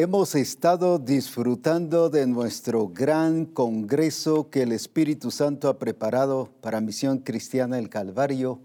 [0.00, 7.18] Hemos estado disfrutando de nuestro gran congreso que el Espíritu Santo ha preparado para Misión
[7.18, 8.60] Cristiana el Calvario,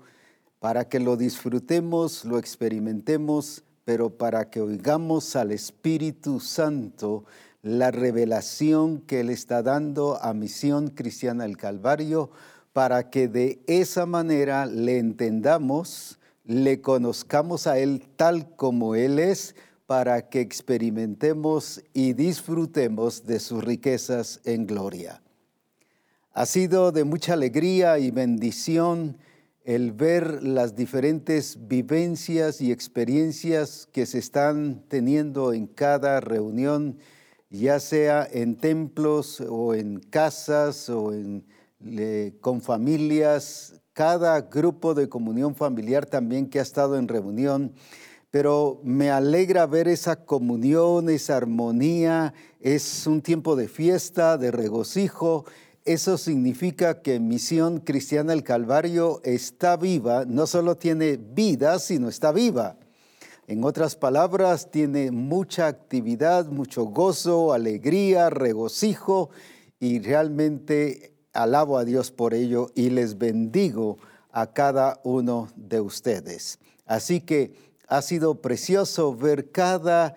[0.59, 7.25] para que lo disfrutemos, lo experimentemos, pero para que oigamos al Espíritu Santo
[7.63, 12.29] la revelación que Él está dando a Misión Cristiana el Calvario,
[12.73, 19.55] para que de esa manera le entendamos, le conozcamos a Él tal como Él es,
[19.85, 25.21] para que experimentemos y disfrutemos de sus riquezas en gloria.
[26.31, 29.17] Ha sido de mucha alegría y bendición
[29.63, 36.97] el ver las diferentes vivencias y experiencias que se están teniendo en cada reunión,
[37.49, 41.11] ya sea en templos o en casas o
[42.41, 47.73] con familias, cada grupo de comunión familiar también que ha estado en reunión
[48.33, 52.33] pero me alegra ver esa comunión, esa armonía.
[52.61, 55.45] Es un tiempo de fiesta, de regocijo.
[55.85, 62.31] Eso significa que Misión Cristiana el Calvario está viva, no solo tiene vida, sino está
[62.31, 62.77] viva.
[63.45, 69.29] En otras palabras, tiene mucha actividad, mucho gozo, alegría, regocijo
[69.79, 73.99] y realmente alabo a Dios por ello y les bendigo
[74.31, 76.57] a cada uno de ustedes.
[76.87, 80.15] Así que ha sido precioso ver cada,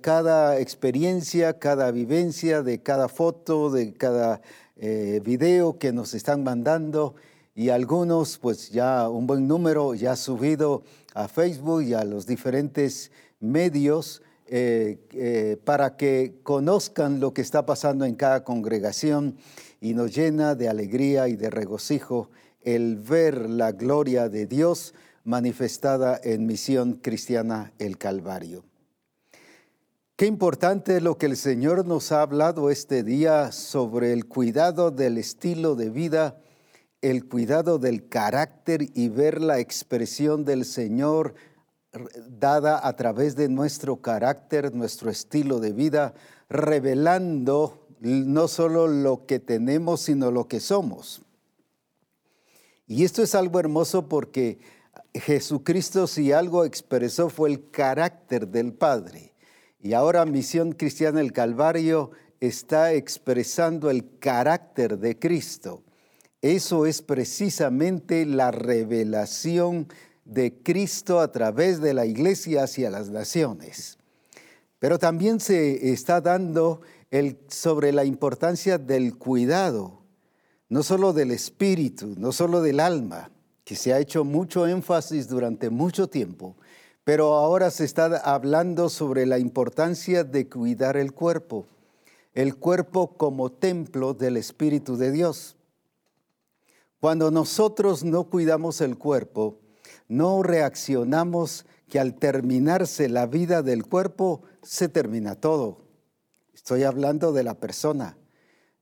[0.00, 4.40] cada experiencia, cada vivencia de cada foto, de cada
[4.76, 7.16] eh, video que nos están mandando.
[7.56, 12.24] Y algunos, pues ya un buen número ya ha subido a Facebook y a los
[12.24, 19.36] diferentes medios eh, eh, para que conozcan lo que está pasando en cada congregación
[19.80, 22.30] y nos llena de alegría y de regocijo
[22.60, 28.64] el ver la gloria de Dios manifestada en Misión Cristiana el Calvario.
[30.16, 35.18] Qué importante lo que el Señor nos ha hablado este día sobre el cuidado del
[35.18, 36.36] estilo de vida,
[37.00, 41.34] el cuidado del carácter y ver la expresión del Señor
[42.28, 46.14] dada a través de nuestro carácter, nuestro estilo de vida,
[46.48, 51.22] revelando no solo lo que tenemos, sino lo que somos.
[52.86, 54.58] Y esto es algo hermoso porque
[55.14, 59.34] Jesucristo si algo expresó fue el carácter del Padre.
[59.80, 65.82] Y ahora Misión Cristiana el Calvario está expresando el carácter de Cristo.
[66.40, 69.88] Eso es precisamente la revelación
[70.24, 73.98] de Cristo a través de la iglesia hacia las naciones.
[74.78, 76.80] Pero también se está dando
[77.10, 80.02] el, sobre la importancia del cuidado,
[80.68, 83.30] no solo del espíritu, no solo del alma,
[83.64, 86.56] que se ha hecho mucho énfasis durante mucho tiempo,
[87.04, 91.66] pero ahora se está hablando sobre la importancia de cuidar el cuerpo,
[92.34, 95.56] el cuerpo como templo del Espíritu de Dios.
[97.00, 99.58] Cuando nosotros no cuidamos el cuerpo,
[100.08, 105.78] no reaccionamos que al terminarse la vida del cuerpo, se termina todo.
[106.54, 108.16] Estoy hablando de la persona.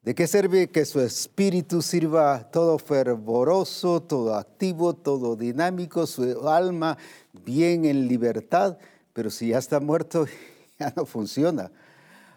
[0.02, 6.96] ¿De qué sirve que su espíritu sirva todo fervoroso, todo activo, todo dinámico, su alma
[7.44, 8.78] bien en libertad,
[9.12, 10.24] pero si ya está muerto,
[10.78, 11.70] ya no funciona?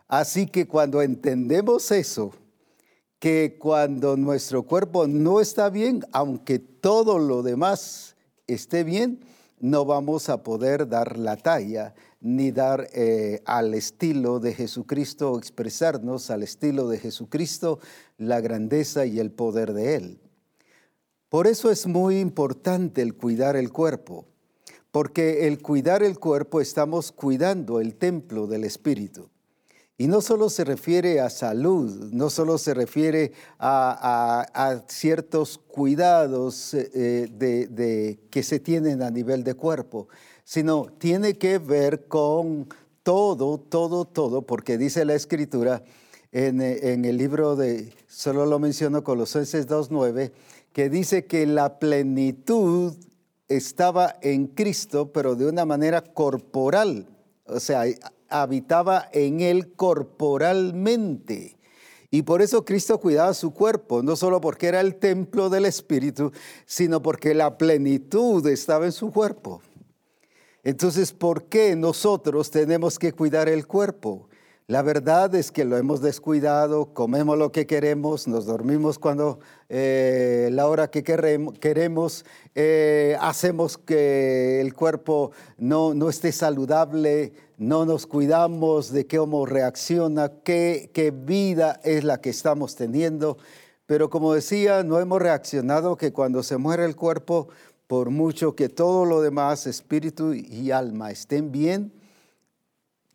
[0.10, 2.34] Así que cuando entendemos eso,
[3.18, 9.22] que cuando nuestro cuerpo no está bien, aunque todo lo demás esté bien,
[9.62, 16.32] no vamos a poder dar la talla ni dar eh, al estilo de Jesucristo, expresarnos
[16.32, 17.80] al estilo de Jesucristo
[18.18, 20.20] la grandeza y el poder de Él.
[21.28, 24.26] Por eso es muy importante el cuidar el cuerpo,
[24.92, 29.30] porque el cuidar el cuerpo estamos cuidando el templo del Espíritu.
[29.98, 37.28] Y no solo se refiere a salud, no solo se refiere a, ciertos cuidados eh,
[37.32, 40.08] de, que se tienen a nivel de cuerpo,
[40.44, 42.68] sino tiene que ver con
[43.04, 45.84] todo, todo, todo, porque dice la escritura
[46.32, 46.62] en,
[47.06, 50.32] el libro de, solo lo menciono Colosenses 2.9,
[50.72, 52.96] que dice que la plenitud
[53.48, 57.08] estaba en Cristo, pero de una manera corporal,
[57.46, 57.84] o sea,
[58.30, 61.58] habitaba en él corporalmente.
[62.10, 66.32] Y por eso Cristo cuidaba su cuerpo, no solo porque era el templo del Espíritu,
[66.66, 69.62] sino porque la plenitud estaba en su cuerpo.
[70.64, 74.30] Entonces, ¿por qué nosotros tenemos que cuidar el cuerpo?
[74.68, 80.48] La verdad es que lo hemos descuidado, comemos lo que queremos, nos dormimos cuando eh,
[80.54, 82.24] la hora que queremos,
[82.56, 90.32] eh, hacemos que el cuerpo no, no esté saludable, no nos cuidamos de cómo reacciona,
[90.46, 93.38] qué, qué vida es la que estamos teniendo.
[93.86, 97.50] Pero como decía, no hemos reaccionado que cuando se muere el cuerpo,
[97.94, 101.94] por mucho que todo lo demás, espíritu y alma, estén bien,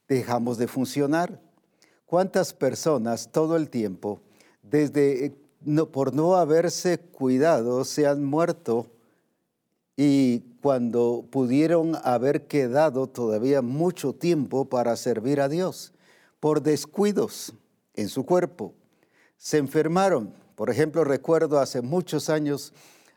[0.06, 1.40] dejamos de funcionar.
[2.06, 4.20] ¿Cuántas personas todo el tiempo,
[4.62, 8.86] desde eh, por no haberse cuidado, se han muerto
[9.96, 15.92] y cuando pudieron haber quedado todavía mucho tiempo para servir a Dios,
[16.38, 17.52] por descuidos
[17.94, 18.74] en su cuerpo,
[19.38, 20.32] se enfermaron.
[20.54, 22.72] Por ejemplo, recuerdo hace muchos años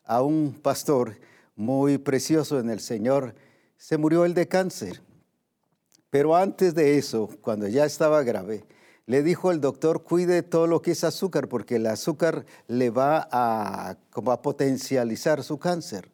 [0.05, 1.17] a un pastor
[1.55, 3.35] muy precioso en el Señor,
[3.77, 5.01] se murió el de cáncer
[6.11, 8.65] pero antes de eso, cuando ya estaba grave,
[9.07, 13.27] le dijo el doctor, cuide todo lo que es azúcar, porque el azúcar le va
[13.31, 16.11] a, como a potencializar su cáncer.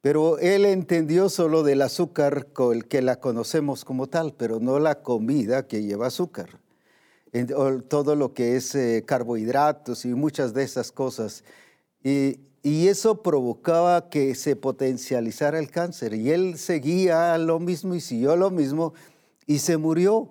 [0.00, 4.80] Pero él entendió solo del azúcar con el que la conocemos como tal, pero no
[4.80, 6.58] la comida que lleva azúcar.
[7.88, 11.44] Todo lo que es eh, carbohidratos y muchas de esas cosas.
[12.02, 16.14] Y, y eso provocaba que se potencializara el cáncer.
[16.14, 18.94] Y él seguía lo mismo y siguió lo mismo
[19.46, 20.30] y se murió.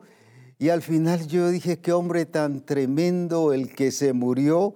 [0.58, 4.74] Y al final yo dije, qué hombre tan tremendo el que se murió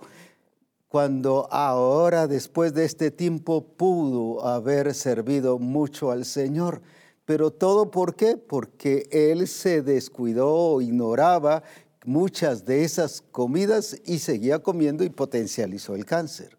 [0.87, 6.83] cuando ahora, después de este tiempo, pudo haber servido mucho al Señor.
[7.25, 8.37] Pero todo por qué?
[8.37, 11.63] Porque él se descuidó, ignoraba
[12.05, 16.56] muchas de esas comidas y seguía comiendo y potencializó el cáncer.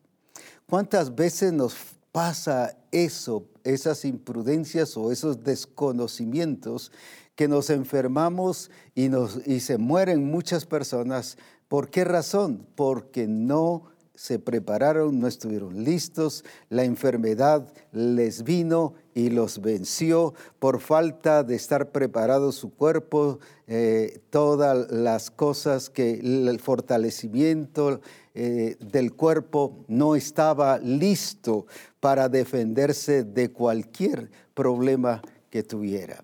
[0.69, 1.75] ¿Cuántas veces nos
[2.13, 6.93] pasa eso, esas imprudencias o esos desconocimientos
[7.35, 11.39] que nos enfermamos y, se mueren muchas personas?
[11.69, 12.67] ¿Por qué razón?
[12.75, 13.85] Porque no
[14.15, 21.55] se prepararon, no estuvieron listos, la enfermedad les vino y los venció por falta de
[21.55, 23.39] estar preparado su cuerpo,
[23.69, 28.01] eh, todas las cosas que el fortalecimiento,
[28.41, 31.67] eh, del cuerpo no estaba listo
[31.99, 35.21] para defenderse de cualquier problema
[35.51, 36.23] que tuviera.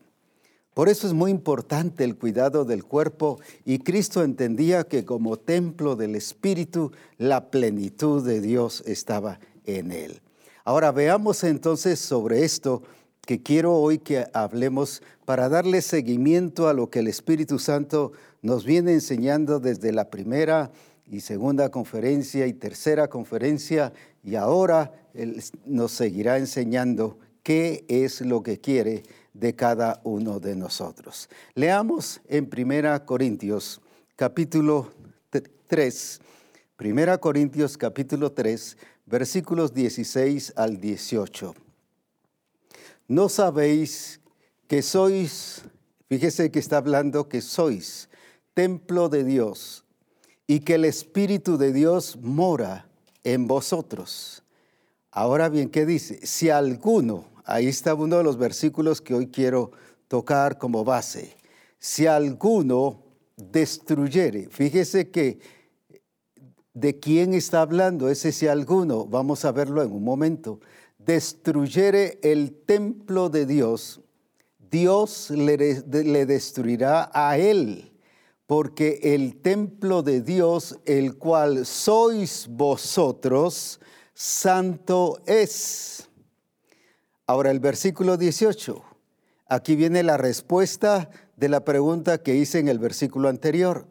[0.75, 5.97] Por eso es muy importante el cuidado del cuerpo y Cristo entendía que como templo
[5.97, 10.21] del Espíritu la plenitud de Dios estaba en él.
[10.65, 12.85] Ahora veamos entonces sobre esto
[13.27, 18.65] que quiero hoy que hablemos para darle seguimiento a lo que el Espíritu Santo nos
[18.65, 20.71] viene enseñando desde la primera
[21.07, 23.93] y segunda conferencia y tercera conferencia
[24.23, 29.03] y ahora Él nos seguirá enseñando qué es lo que quiere
[29.35, 31.29] de cada uno de nosotros.
[31.55, 33.81] Leamos en Primera Corintios
[34.17, 34.93] capítulo
[35.67, 36.21] 3,
[36.77, 41.55] Primera Corintios capítulo 3, versículos 16 al 18.
[43.09, 44.21] No sabéis
[44.67, 45.63] que sois,
[46.09, 48.09] fíjese que está hablando que sois
[48.55, 49.84] templo de Dios
[50.47, 52.87] y que el Espíritu de Dios mora
[53.23, 54.43] en vosotros.
[55.11, 56.27] Ahora bien, ¿qué dice?
[56.27, 59.73] Si alguno, ahí está uno de los versículos que hoy quiero
[60.09, 61.37] tocar como base,
[61.79, 63.03] si alguno
[63.37, 65.39] destruyere, fíjese que
[66.73, 70.61] de quién está hablando ese si alguno, vamos a verlo en un momento,
[70.99, 74.01] destruyere el templo de Dios,
[74.59, 75.57] Dios le,
[75.87, 77.94] le destruirá a él
[78.47, 83.81] porque el templo de Dios, el cual sois vosotros,
[84.13, 86.09] santo es.
[87.27, 88.83] Ahora el versículo 18.
[89.49, 93.87] Aquí viene la respuesta de la pregunta que hice en el versículo anterior.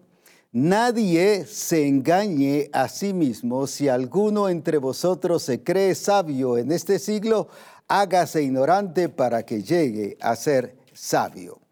[0.51, 3.65] Nadie se engañe a sí mismo.
[3.65, 7.47] Si alguno entre vosotros se cree sabio en este siglo,
[7.87, 11.62] hágase ignorante para que llegue a ser sabio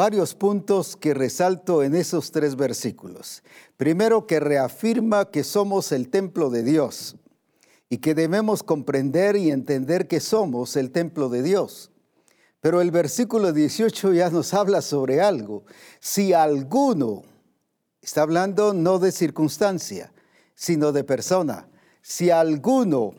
[0.00, 3.42] varios puntos que resalto en esos tres versículos.
[3.76, 7.16] Primero, que reafirma que somos el templo de Dios
[7.90, 11.90] y que debemos comprender y entender que somos el templo de Dios.
[12.62, 15.64] Pero el versículo 18 ya nos habla sobre algo.
[16.00, 17.24] Si alguno,
[18.00, 20.14] está hablando no de circunstancia,
[20.54, 21.68] sino de persona,
[22.00, 23.16] si alguno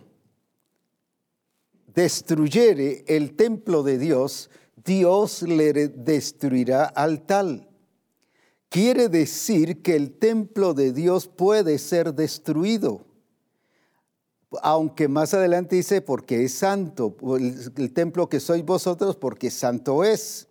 [1.94, 4.50] destruyere el templo de Dios,
[4.84, 7.68] Dios le destruirá al tal.
[8.70, 13.06] Quiere decir que el templo de Dios puede ser destruido.
[14.62, 20.48] Aunque más adelante dice, porque es santo, el, templo que sois vosotros, porque santo es.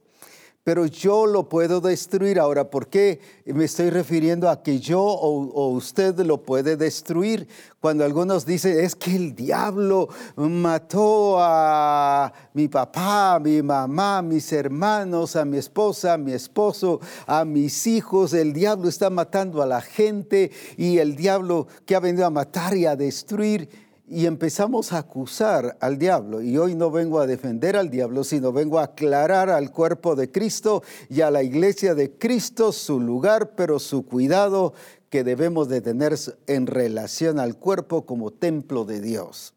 [0.62, 2.38] Pero yo lo puedo destruir.
[2.38, 7.48] Ahora, ¿por qué me estoy refiriendo a que yo o, usted lo puede destruir?
[7.80, 14.22] Cuando algunos dicen, es que el diablo mató a mi papá, a mi mamá, a
[14.22, 19.62] mis hermanos, a mi esposa, a mi esposo, a mis hijos, el diablo está matando
[19.62, 24.26] a la gente y el diablo que ha venido a matar y a destruir y
[24.26, 26.42] empezamos a acusar al diablo.
[26.42, 30.32] Y hoy no vengo a defender al diablo, sino vengo a aclarar al cuerpo de
[30.32, 34.74] Cristo y a la iglesia de Cristo su lugar, pero su cuidado
[35.10, 36.16] que debemos de tener
[36.48, 39.54] en relación al cuerpo como templo de Dios.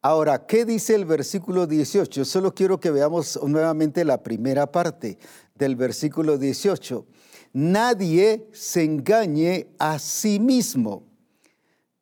[0.00, 2.24] Ahora, ¿qué dice el versículo 18?
[2.24, 5.18] Solo quiero que veamos nuevamente la primera parte
[5.54, 7.04] del versículo 18.
[7.52, 11.02] Nadie se engañe a sí mismo.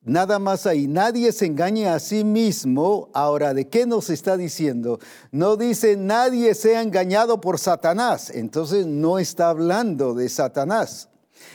[0.04, 3.08] Nada más ahí, nadie se engañe a sí mismo.
[3.14, 4.98] Ahora, ¿de qué nos está diciendo?
[5.32, 8.28] No dice nadie sea engañado por Satanás.
[8.28, 11.08] Entonces no está hablando de Satanás.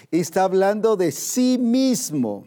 [0.09, 2.45] Está hablando de sí mismo.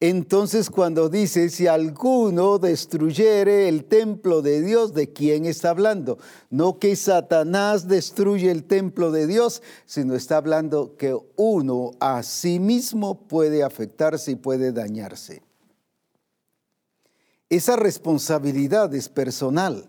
[0.00, 6.18] Entonces cuando dice, si alguno destruyere el templo de Dios, ¿de quién está hablando?
[6.50, 12.60] No que Satanás destruye el templo de Dios, sino está hablando que uno a sí
[12.60, 15.42] mismo puede afectarse y puede dañarse.
[17.48, 19.88] Esa responsabilidad es personal.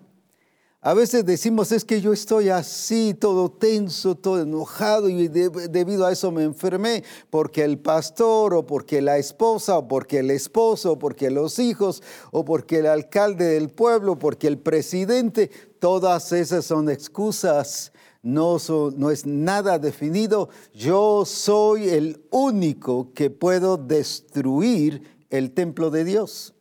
[0.81, 6.13] A veces decimos, es que yo estoy así, todo tenso, todo enojado y debido a
[6.13, 10.99] eso me enfermé, porque el pastor o porque la esposa o porque el esposo o
[10.99, 16.89] porque los hijos o porque el alcalde del pueblo, porque el presidente, todas esas son
[16.89, 17.91] excusas.
[18.21, 18.57] No,
[18.95, 20.47] no es nada definido.
[20.73, 26.53] Yo soy el único que puedo destruir el templo de Dios,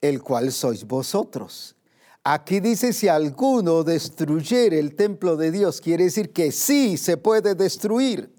[0.00, 1.76] el cual sois vosotros.
[2.22, 7.54] Aquí dice si alguno destruyere el templo de Dios, quiere decir que sí se puede
[7.54, 8.30] destruir,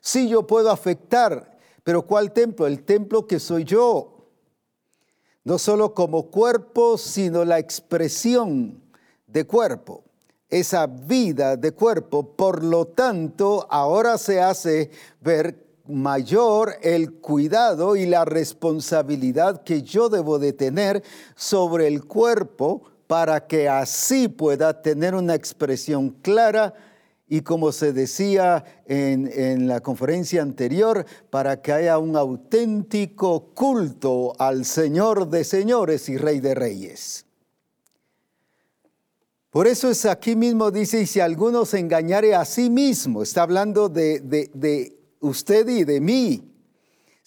[0.00, 2.66] sí yo puedo afectar, pero ¿cuál templo?
[2.66, 4.14] El templo que soy yo.
[5.44, 8.82] No solo como cuerpo, sino la expresión
[9.28, 10.04] de cuerpo,
[10.50, 12.34] esa vida de cuerpo.
[12.34, 14.90] Por lo tanto, ahora se hace
[15.20, 21.02] ver mayor el cuidado y la responsabilidad que yo debo de tener
[21.34, 26.74] sobre el cuerpo para que así pueda tener una expresión clara
[27.26, 34.64] y como se decía en, la conferencia anterior, para que haya un auténtico culto al
[34.64, 37.26] Señor de señores y Rey de reyes.
[39.50, 43.42] Por eso es aquí mismo dice, y si alguno se engañare a sí mismo, está
[43.42, 46.57] hablando de, de usted y de mí,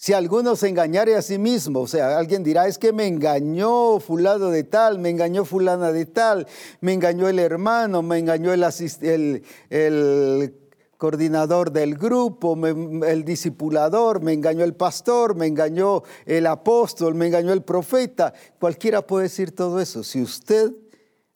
[0.01, 3.99] si alguno se engañare a sí mismo, o sea, alguien dirá, es que me engañó
[3.99, 6.47] fulano de tal, me engañó fulana de tal,
[6.79, 10.55] me engañó el hermano, me engañó el, el,
[10.97, 17.53] coordinador del grupo, el discipulador, me engañó el pastor, me engañó el apóstol, me engañó
[17.53, 18.33] el profeta.
[18.59, 20.03] Cualquiera puede decir todo eso.
[20.03, 20.71] Si usted,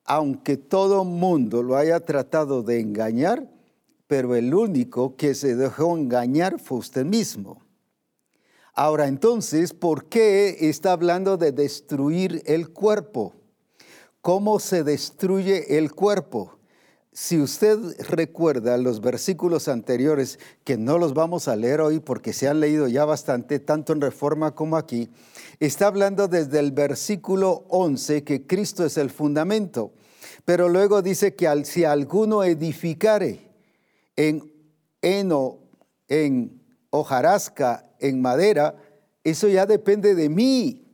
[0.06, 3.48] aunque todo mundo lo haya tratado de engañar,
[4.08, 7.65] pero el único que se dejó engañar fue usted mismo.
[8.78, 13.34] Ahora entonces, ¿por qué está hablando de destruir el cuerpo?
[14.20, 16.60] ¿Cómo se destruye el cuerpo?
[17.14, 17.78] Si usted
[18.10, 22.90] recuerda los versículos anteriores, que no los vamos a leer hoy porque se han leído
[22.90, 25.10] ya bastante, tanto en Reforma como aquí,
[25.62, 29.94] está hablando desde el versículo 11 que Cristo es el fundamento,
[30.44, 33.40] pero luego dice que si alguno edificare
[34.18, 34.52] en
[35.02, 35.60] heno,
[36.10, 38.76] en hojarasca, en madera,
[39.24, 40.86] eso ya depende de mí,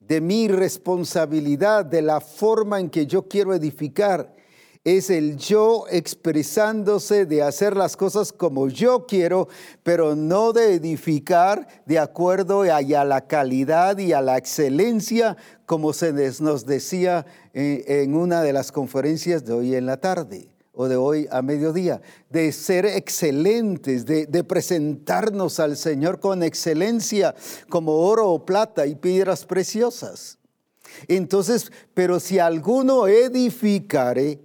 [0.00, 4.34] de mi responsabilidad, de la forma en que yo quiero edificar.
[4.84, 9.48] Es el yo expresándose de hacer las cosas como yo quiero,
[9.82, 15.36] pero no de edificar de acuerdo a, la calidad y a la excelencia,
[15.66, 20.88] como se nos decía en una de las conferencias de hoy en la tarde o
[20.88, 27.34] de hoy a mediodía, de ser excelentes, de, presentarnos al Señor con excelencia,
[27.70, 30.38] como oro o plata y piedras preciosas.
[31.08, 34.38] Entonces, pero si alguno edificare,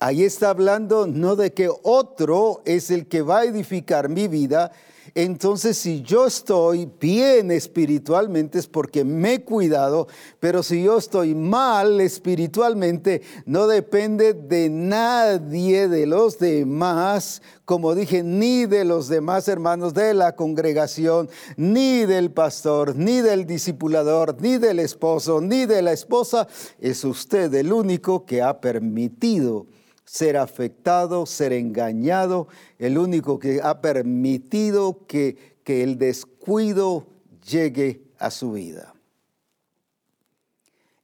[0.00, 4.72] ahí está hablando no de que otro es el que va a edificar mi vida,
[5.16, 10.08] entonces, si yo estoy bien espiritualmente es porque me he cuidado,
[10.40, 18.22] pero si yo estoy mal espiritualmente, no depende de nadie de los demás, como dije,
[18.22, 24.58] ni de los demás hermanos de la congregación, ni del pastor, ni del discipulador, ni
[24.58, 26.46] del esposo, ni de la esposa.
[26.78, 29.66] Es usted el único que ha permitido
[30.06, 32.48] ser afectado, ser engañado,
[32.78, 37.06] el único que ha permitido que, que el descuido
[37.46, 38.94] llegue a su vida.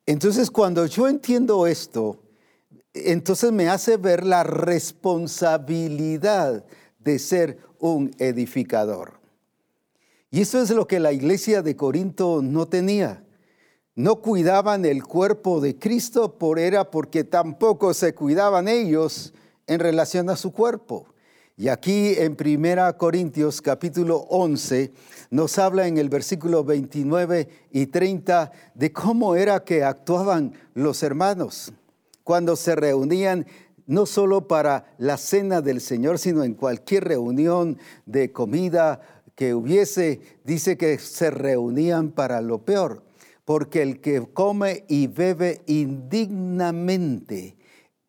[0.07, 2.23] Entonces cuando yo entiendo esto,
[2.95, 6.65] entonces me hace ver la responsabilidad
[6.99, 9.21] de ser un edificador.
[10.31, 13.23] Y eso es lo que la iglesia de Corinto no tenía.
[13.95, 19.35] No cuidaban el cuerpo de Cristo por era porque tampoco se cuidaban ellos
[19.67, 21.07] en relación a su cuerpo.
[21.59, 24.93] Y aquí en 1 Corintios capítulo 11
[25.31, 31.75] nos habla en el versículo 29 y 30 de cómo era que actuaban los hermanos
[32.25, 33.47] cuando se reunían
[33.87, 39.03] no solo para la cena del Señor, sino en cualquier reunión de comida
[39.35, 43.03] que hubiese, dice que se reunían para lo peor,
[43.45, 47.57] porque el que come y bebe indignamente,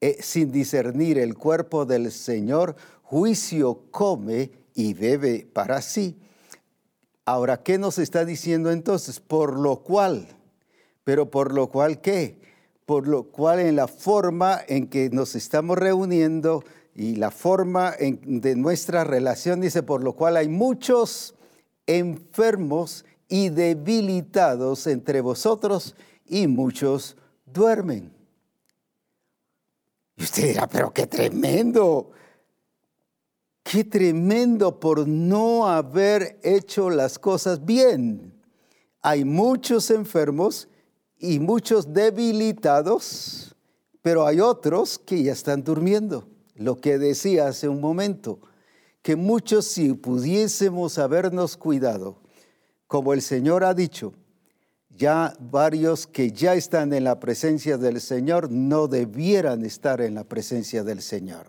[0.02, 6.20] eh, sin discernir el cuerpo del Señor, juicio come y bebe para sí.
[7.26, 9.20] Ahora, ¿qué nos está diciendo entonces?
[9.20, 10.28] Por lo cual,
[11.04, 12.44] pero por lo cual qué?
[12.86, 16.64] por lo cual en la forma en que nos estamos reuniendo
[16.96, 21.36] y la forma de nuestra relación, dice, por lo cual hay muchos
[21.88, 25.96] enfermos y debilitados entre vosotros
[26.28, 27.18] y muchos
[27.52, 28.14] duermen.
[30.16, 32.12] Y usted dirá, pero qué tremendo,
[33.64, 38.40] qué tremendo por no haber hecho las cosas bien.
[39.02, 40.68] Hay muchos enfermos
[41.18, 43.56] y muchos debilitados,
[44.04, 46.28] pero hay otros que ya están durmiendo.
[46.54, 48.38] Lo que decía hace un momento,
[49.02, 52.22] que muchos si pudiésemos habernos cuidado,
[52.94, 54.14] como el Señor ha dicho,
[54.96, 60.26] ya varios que ya están en la presencia del Señor no debieran estar en la
[60.26, 61.48] presencia del Señor.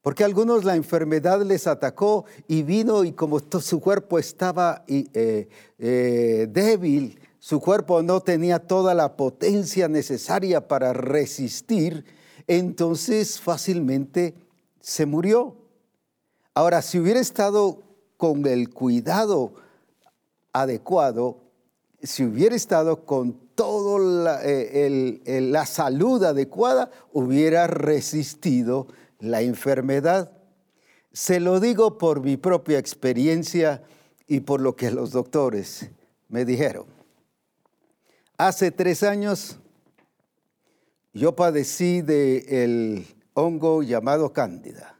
[0.00, 5.46] Porque a algunos la enfermedad les atacó y vino y como su cuerpo estaba eh,
[5.78, 12.06] eh, débil, su cuerpo no tenía toda la potencia necesaria para resistir,
[12.46, 14.32] entonces fácilmente
[14.80, 15.54] se murió.
[16.54, 17.82] Ahora, si hubiera estado
[18.16, 19.52] con el cuidado
[20.52, 21.38] adecuado,
[22.02, 28.86] si hubiera estado con toda la, eh, la salud adecuada, hubiera resistido
[29.18, 30.32] la enfermedad.
[31.12, 33.82] Se lo digo por mi propia experiencia
[34.26, 35.90] y por lo que los doctores
[36.28, 36.86] me dijeron.
[38.38, 39.58] Hace tres años
[41.12, 44.98] yo padecí del hongo llamado cándida.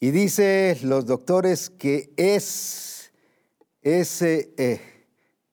[0.00, 2.89] Y dice los doctores que es
[3.82, 4.80] ese, eh,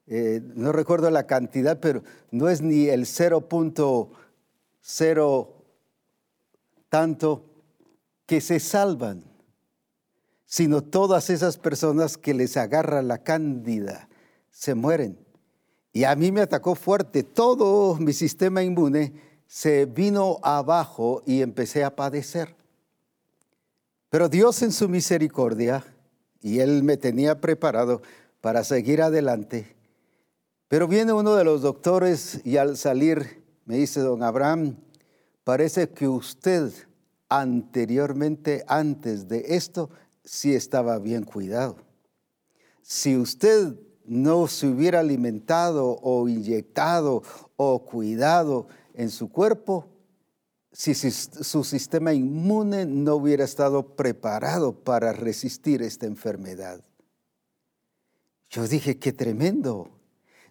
[0.07, 5.47] eh, no recuerdo la cantidad, pero no es ni el 0.0
[6.89, 7.45] tanto
[8.25, 9.23] que se salvan,
[10.45, 14.09] sino todas esas personas que les agarra la cándida
[14.49, 15.17] se mueren.
[15.93, 17.23] Y a mí me atacó fuerte.
[17.23, 19.13] Todo mi sistema inmune
[19.47, 22.55] se vino abajo y empecé a padecer.
[24.09, 25.83] Pero Dios en su misericordia,
[26.41, 28.01] y Él me tenía preparado
[28.41, 29.75] para seguir adelante.
[30.67, 34.77] Pero viene uno de los doctores y al salir me dice, don Abraham,
[35.43, 36.71] parece que usted
[37.29, 39.89] anteriormente, antes de esto,
[40.23, 41.77] sí estaba bien cuidado.
[42.81, 47.23] Si usted no se hubiera alimentado o inyectado
[47.57, 49.85] o cuidado en su cuerpo,
[50.71, 56.86] si su sistema inmune no hubiera estado preparado para resistir esta enfermedad.
[58.57, 59.91] Yo dije, qué tremendo.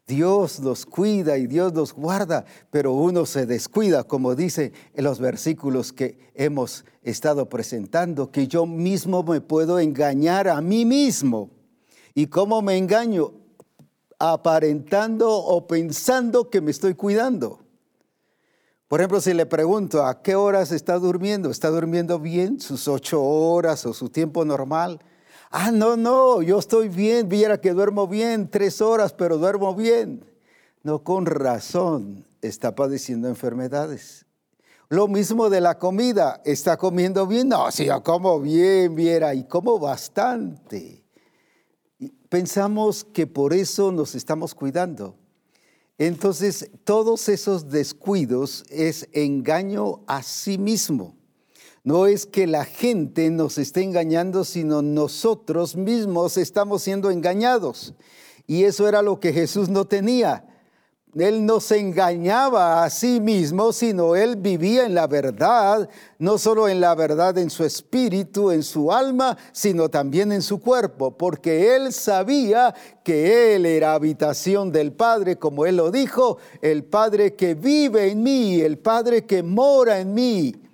[0.07, 5.19] Dios los cuida y Dios los guarda, pero uno se descuida, como dice en los
[5.19, 11.51] versículos que hemos estado presentando, que yo mismo me puedo engañar a mí mismo.
[12.15, 13.33] ¿Y cómo me engaño?
[14.21, 17.59] aparentando o pensando que me estoy cuidando.
[18.87, 23.21] Por ejemplo, si le pregunto a qué horas está durmiendo, ¿está durmiendo bien sus ocho
[23.21, 25.01] horas o su tiempo normal?
[25.51, 30.25] Ah, no, no, yo estoy bien, viera que duermo bien, tres horas, pero duermo bien.
[30.83, 34.27] No, con razón está padeciendo enfermedades.
[34.89, 37.49] Lo mismo de la comida, ¿está comiendo bien?
[37.49, 41.07] No, si yo como bien, viera, y como bastante
[42.29, 45.17] pensamos que por eso nos estamos cuidando.
[45.99, 51.16] Entonces, todos esos descuidos es engaño a sí mismo.
[51.87, 57.95] No es que la gente nos esté engañando, sino nosotros mismos estamos siendo engañados.
[58.49, 60.45] Y eso era lo que Jesús no tenía.
[61.15, 66.69] él no se engañaba a sí mismo, sino él vivía en la verdad, no solo
[66.69, 71.77] en la verdad en su espíritu, en su alma, sino también en su cuerpo, porque
[71.77, 77.55] él sabía que él era habitación del Padre, como él lo dijo, el Padre que
[77.55, 80.66] vive en mí, el Padre que mora en mí.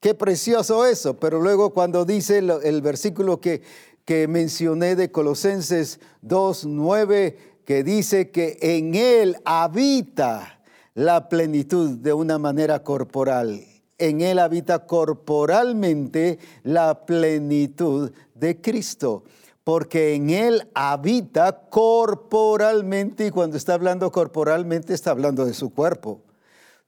[0.00, 3.62] Qué precioso eso, pero luego cuando dice el, versículo que,
[4.04, 10.60] que mencioné de Colosenses 2, 9, que dice que en Él habita
[10.94, 13.64] la plenitud de una manera corporal.
[13.98, 19.24] En Él habita corporalmente la plenitud de Cristo,
[19.64, 26.20] porque en Él habita corporalmente, y cuando está hablando corporalmente está hablando de su cuerpo,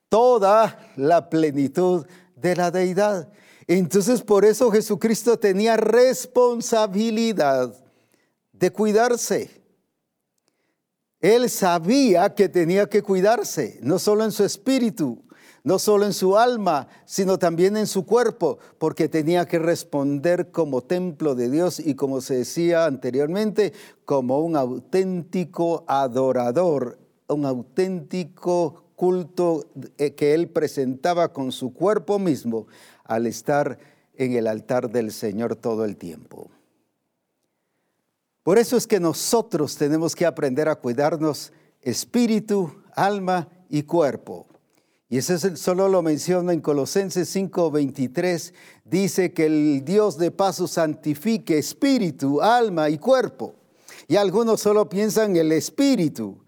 [0.09, 2.07] toda la plenitud
[2.40, 3.31] de la deidad.
[3.66, 7.74] Entonces por eso Jesucristo tenía responsabilidad
[8.53, 9.59] de cuidarse
[11.20, 15.24] él sabía que tenía que cuidarse, no solo en su espíritu,
[15.64, 20.83] no solo en su alma, sino también en su cuerpo, porque tenía que responder como
[20.83, 23.72] templo de Dios y como se decía anteriormente,
[24.05, 32.67] como un auténtico adorador, un auténtico culto eh, que él presentaba con su cuerpo mismo
[33.05, 33.79] al estar
[34.17, 36.51] en el altar del Señor todo el tiempo.
[38.43, 44.47] Por eso es que nosotros tenemos que aprender a cuidarnos espíritu, alma y cuerpo.
[45.09, 48.53] Y eso solo lo menciona en Colosenses 5:23.
[48.85, 53.55] Dice que el Dios de paso santifique espíritu, alma y cuerpo.
[54.09, 56.39] Y algunos solo piensan el espíritu.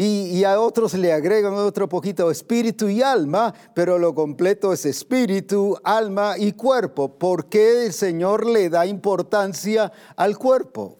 [0.00, 5.76] Y, a otros le agregan otro poquito espíritu y alma, pero lo completo es espíritu,
[5.82, 7.18] alma y cuerpo.
[7.18, 10.98] ¿Por qué el Señor le da importancia al cuerpo?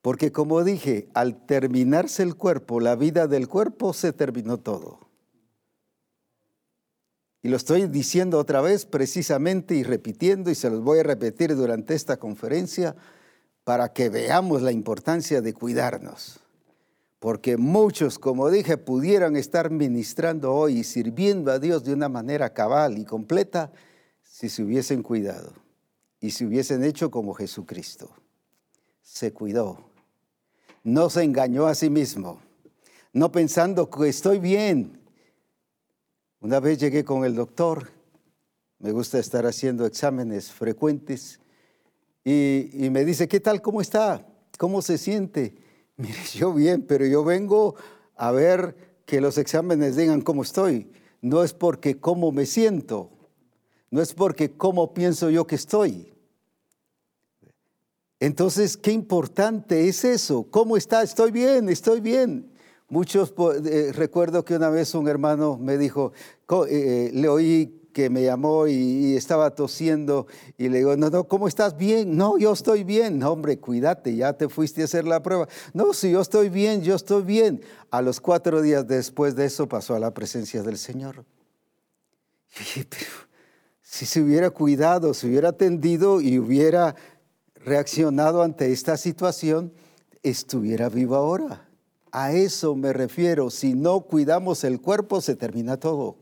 [0.00, 5.00] Porque como dije, al terminarse el cuerpo, la vida del cuerpo, se terminó todo.
[7.42, 11.54] Y lo estoy diciendo otra vez precisamente y repitiendo, y se los voy a repetir
[11.54, 12.96] durante esta conferencia
[13.64, 16.41] para que veamos la importancia de cuidarnos.
[17.22, 22.52] Porque muchos, como dije, pudieran estar ministrando hoy y sirviendo a Dios de una manera
[22.52, 23.72] cabal y completa
[24.20, 25.54] si se hubiesen cuidado
[26.20, 28.10] y si hubiesen hecho como Jesucristo.
[29.00, 29.92] Se cuidó
[30.84, 32.40] no se engañó a sí mismo,
[33.12, 35.00] no pensando que estoy bien.
[36.40, 37.88] Una vez llegué con el doctor,
[38.78, 41.38] me gusta estar haciendo exámenes frecuentes,
[42.24, 43.60] y, me dice, ¿qué tal?
[43.60, 44.24] ¿Cómo está?
[44.56, 45.56] ¿Cómo se siente?
[45.96, 47.74] Mire, yo bien, pero yo vengo
[48.16, 48.76] a ver
[49.06, 50.90] que los exámenes digan cómo estoy.
[51.20, 53.10] No es porque cómo me siento,
[53.90, 56.12] no es porque cómo pienso yo que estoy.
[58.18, 60.46] Entonces, qué importante es eso.
[60.50, 61.02] ¿Cómo está?
[61.02, 62.52] Estoy bien, estoy bien.
[62.88, 66.12] Muchos, eh, recuerdo que una vez un hermano me dijo,
[66.48, 70.26] eh, eh, le oí que me llamó y, estaba tosiendo
[70.58, 71.76] y le digo, no, no, ¿cómo estás?
[71.76, 72.16] Bien.
[72.16, 73.18] No, yo estoy bien.
[73.18, 75.48] No, hombre, cuídate, ya te fuiste a hacer la prueba.
[75.74, 77.62] No, si yo estoy bien, yo estoy bien.
[77.90, 81.24] A los cuatro días después de eso pasó a la presencia del Señor.
[82.88, 83.10] pero
[83.82, 86.96] si se hubiera cuidado, se hubiera atendido y hubiera
[87.56, 89.72] reaccionado ante esta situación,
[90.22, 91.68] estuviera vivo ahora.
[92.10, 93.50] A eso me refiero.
[93.50, 96.16] Si no cuidamos el cuerpo, se termina todo.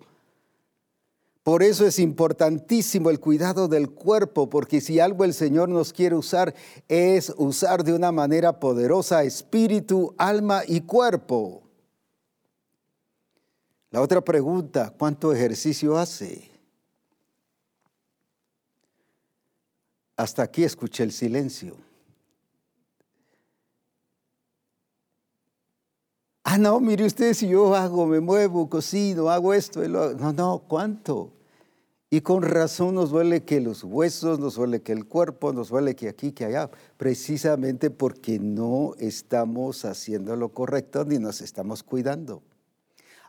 [1.42, 6.14] Por eso es importantísimo el cuidado del cuerpo, porque si algo el Señor nos quiere
[6.14, 6.55] usar
[6.87, 11.62] es usar de una manera poderosa espíritu, alma y cuerpo.
[13.90, 16.50] La otra pregunta, ¿cuánto ejercicio hace?
[20.16, 21.89] Hasta aquí escuché el silencio.
[26.42, 31.33] Ah, no, mire usted, si yo hago, me muevo, cocino, hago esto, no, no, ¿cuánto?
[32.09, 35.94] Y con razón nos duele que los huesos, nos duele que el cuerpo, nos duele
[35.94, 42.42] que aquí, que allá, precisamente porque no estamos haciendo lo correcto ni nos estamos cuidando.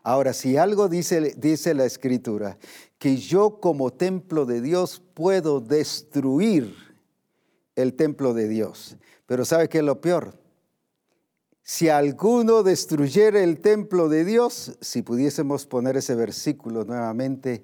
[0.02, 2.58] Ahora, si algo dice, dice la escritura,
[2.98, 6.74] que yo como templo de Dios puedo destruir
[7.76, 8.96] el templo de Dios.
[9.26, 10.41] Pero ¿sabe qué es lo peor?
[11.74, 17.62] Si alguno destruyera el templo de Dios, si pudiésemos poner ese versículo nuevamente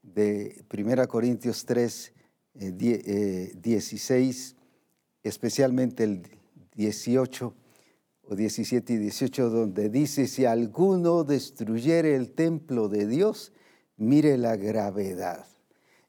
[0.00, 2.12] de 1 Corintios 3,
[2.54, 4.56] 16, eh,
[5.24, 6.22] especialmente el
[6.76, 7.52] 18
[8.28, 13.52] o 17 y 18, donde dice, si alguno destruyere el templo de Dios,
[13.96, 15.46] mire la gravedad.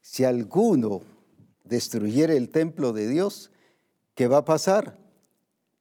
[0.02, 1.00] Si alguno
[1.64, 3.50] destruyere el templo de Dios,
[4.14, 4.99] ¿qué va a pasar?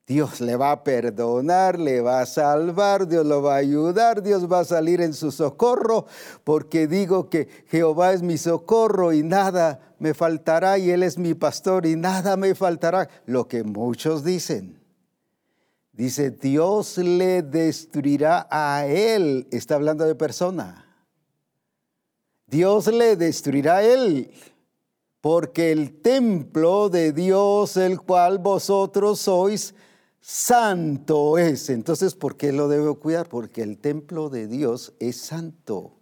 [0.09, 4.51] Dios le va a perdonar, le va a salvar, Dios lo va a ayudar, Dios
[4.51, 6.07] va a salir en su socorro,
[6.43, 11.35] porque digo que Jehová es mi socorro y nada me faltará, y Él es mi
[11.35, 13.07] pastor y nada me faltará.
[13.27, 14.79] Lo que muchos dicen.
[15.93, 19.47] Dice, Dios le destruirá a Él.
[19.51, 20.87] Está hablando de persona.
[22.47, 24.31] Dios le destruirá a Él
[25.21, 29.75] porque el templo de Dios, el cual vosotros sois,
[30.21, 31.69] santo es.
[31.69, 33.29] Entonces, ¿por qué lo debo cuidar?
[33.29, 35.93] Porque el templo de Dios es santo.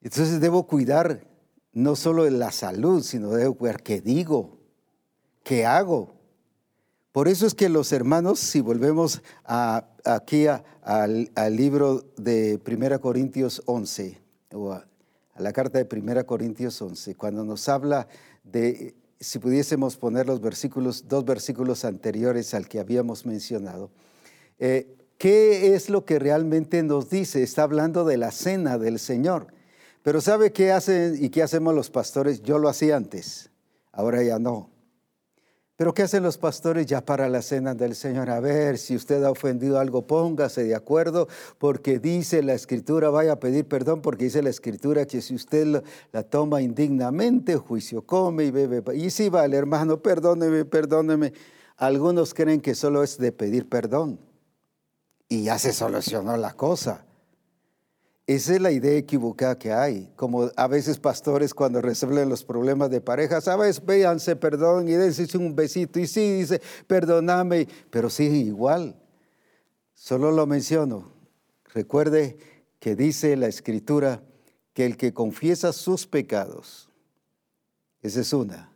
[0.00, 1.26] Entonces debo cuidar
[1.72, 4.58] no solo de la salud, sino debo cuidar qué digo,
[5.42, 6.14] qué hago.
[7.10, 14.20] Por eso es que los hermanos, si volvemos aquí al, libro de 1 Corintios 11,
[14.52, 14.86] o a,
[15.34, 18.08] a la carta de 1 Corintios 11, cuando nos habla
[18.42, 23.90] de si pudiésemos poner los versículos, dos versículos anteriores al que habíamos mencionado,
[24.58, 27.42] eh, ¿qué es lo que realmente nos dice?
[27.42, 29.46] Está hablando de la cena del Señor.
[30.02, 32.42] Pero ¿sabe qué hacen y qué hacemos los pastores?
[32.42, 33.50] Yo lo hacía antes,
[33.92, 34.73] ahora ya no.
[35.76, 38.30] Pero ¿qué hacen los pastores ya para la cena del Señor?
[38.30, 41.26] A ver, si usted ha ofendido algo, póngase de acuerdo,
[41.58, 45.82] porque dice la Escritura, vaya a pedir perdón, porque dice la Escritura que si usted
[46.12, 48.82] la, toma indignamente, juicio come y bebe.
[48.96, 51.32] Y si vale, hermano, perdóneme, perdóneme.
[51.76, 54.20] Algunos creen que solo es de pedir perdón
[55.28, 57.04] y ya se solucionó la cosa.
[58.26, 60.10] Esa es la idea equivocada que hay.
[60.16, 65.36] Como a veces pastores cuando resuelven los problemas de pareja, sabes, véanse, perdón y dense
[65.36, 66.00] un besito.
[66.00, 68.96] Y sí, dice, perdóname, pero sí, igual.
[69.92, 71.12] Solo lo menciono.
[71.74, 72.38] Recuerde
[72.78, 74.22] que dice la escritura
[74.72, 76.90] que el que confiesa sus pecados,
[78.00, 78.70] esa es una.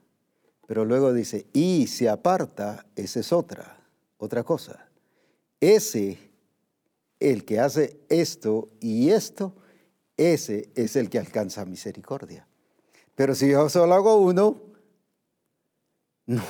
[0.66, 3.78] Pero luego dice, y se aparta, esa es otra,
[4.18, 4.88] otra cosa.
[5.61, 6.27] Ese
[7.20, 9.54] el que hace esto y esto,
[10.16, 12.46] ese es el que alcanza misericordia.
[13.14, 14.62] Pero si yo solo hago uno,
[16.26, 16.42] no,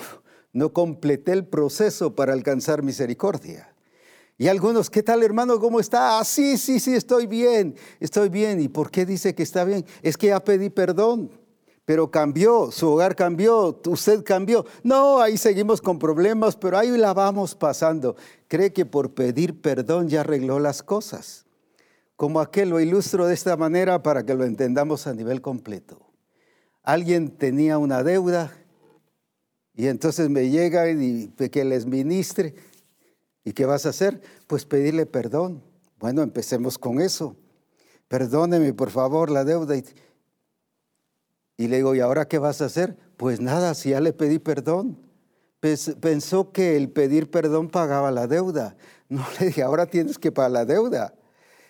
[0.52, 3.74] no completé el proceso para alcanzar misericordia.
[4.36, 5.58] Y algunos, ¿qué tal hermano?
[5.58, 6.18] ¿Cómo está?
[6.18, 8.60] Ah, sí, sí, sí, estoy bien, estoy bien.
[8.60, 9.84] ¿Y por qué dice que está bien?
[10.02, 11.30] Es que ya pedí perdón
[11.88, 14.66] pero cambió, su hogar cambió, usted cambió.
[14.82, 18.14] No, ahí seguimos con problemas, pero ahí la vamos pasando.
[18.46, 21.46] Cree que por pedir perdón ya arregló las cosas.
[22.14, 25.98] Como aquel lo ilustro de esta manera para que lo entendamos a nivel completo.
[26.82, 28.52] Alguien tenía una deuda
[29.74, 32.54] y entonces me llega y que les ministre.
[33.44, 34.20] ¿Y qué vas a hacer?
[34.46, 35.62] Pues pedirle perdón.
[35.98, 37.34] Bueno, empecemos con eso.
[38.08, 39.74] Perdóneme, por favor, la deuda.
[41.66, 42.96] Le digo, ¿y ahora qué vas a hacer?
[43.16, 44.96] Pues nada, si ya le pedí perdón.
[46.00, 48.76] Pensó que el pedir perdón pagaba la deuda.
[49.10, 51.14] No le dije, ahora tienes que pagar la deuda.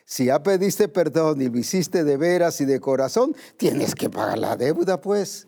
[0.04, 4.38] Si ya pediste perdón y lo hiciste de veras y de corazón, tienes que pagar
[4.38, 5.46] la deuda, pues.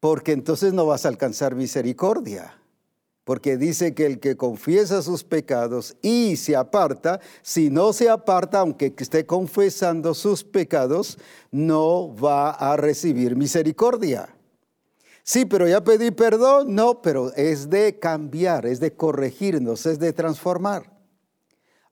[0.00, 2.59] Porque entonces no vas a alcanzar misericordia
[3.24, 8.60] porque dice que el que confiesa sus pecados y se aparta, si no se aparta,
[8.60, 11.18] aunque esté confesando sus pecados,
[11.50, 14.34] no va a recibir misericordia.
[15.22, 16.74] Sí, pero ya pedí perdón.
[16.74, 20.98] No, pero es de cambiar, es de corregirnos, es de transformar.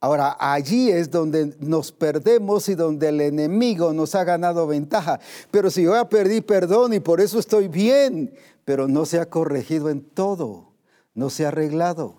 [0.01, 5.21] Ahora, allí es donde nos perdemos y donde el enemigo nos ha ganado ventaja.
[5.51, 8.33] Pero si yo ya perdí perdón y por eso estoy bien,
[8.65, 10.68] pero no se ha corregido en todo
[11.19, 12.15] no se ha arreglado.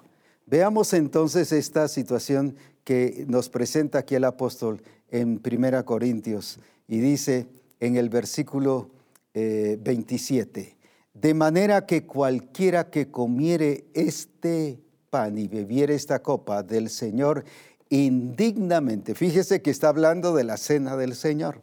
[0.46, 7.48] Veamos entonces esta situación que nos presenta aquí el apóstol en 1 Corintios y dice
[7.80, 8.90] en el versículo
[9.34, 10.78] 27, eh,
[11.14, 17.46] de manera que cualquiera que comiere este pan y bebiere esta copa del Señor
[17.90, 21.62] indignamente, fíjese que está hablando de la cena del Señor,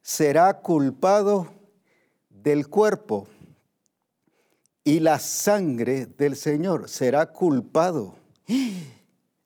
[0.00, 1.48] será culpado
[2.30, 3.28] del cuerpo
[4.84, 8.14] y la sangre del Señor será culpado.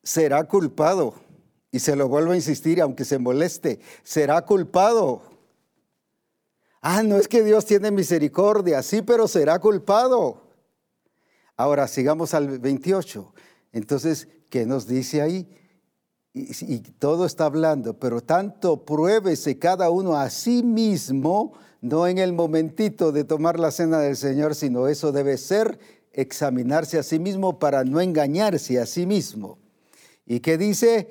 [0.02, 1.14] Será culpado.
[1.70, 5.22] Y se lo vuelvo a insistir, aunque se moleste, será culpado.
[6.80, 10.42] Ah, no es que Dios tiene misericordia, sí, pero será culpado.
[11.56, 13.34] Ahora sigamos al 28.
[13.72, 15.48] Entonces, ¿qué nos dice ahí?
[16.32, 22.16] Y, y todo está hablando, pero tanto pruébese cada uno a sí mismo no en
[22.16, 25.78] el momentito de tomar la cena del Señor, sino eso debe ser
[26.12, 29.58] examinarse a sí mismo para no engañarse a sí mismo.
[30.24, 31.10] ¿Y qué dice?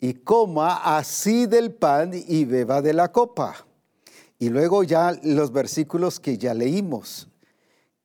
[0.00, 3.66] Y coma así del pan y beba de la copa.
[4.38, 7.28] Y luego ya los versículos que ya leímos.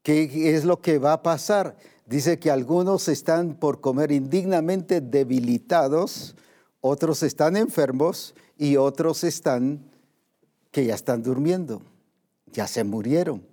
[0.03, 1.77] ¿Qué es lo que va a pasar?
[2.05, 6.35] Dice que algunos están por comer indignamente debilitados,
[6.81, 9.89] otros están enfermos y otros están
[10.71, 11.81] que ya están durmiendo,
[12.51, 13.49] ya se murieron.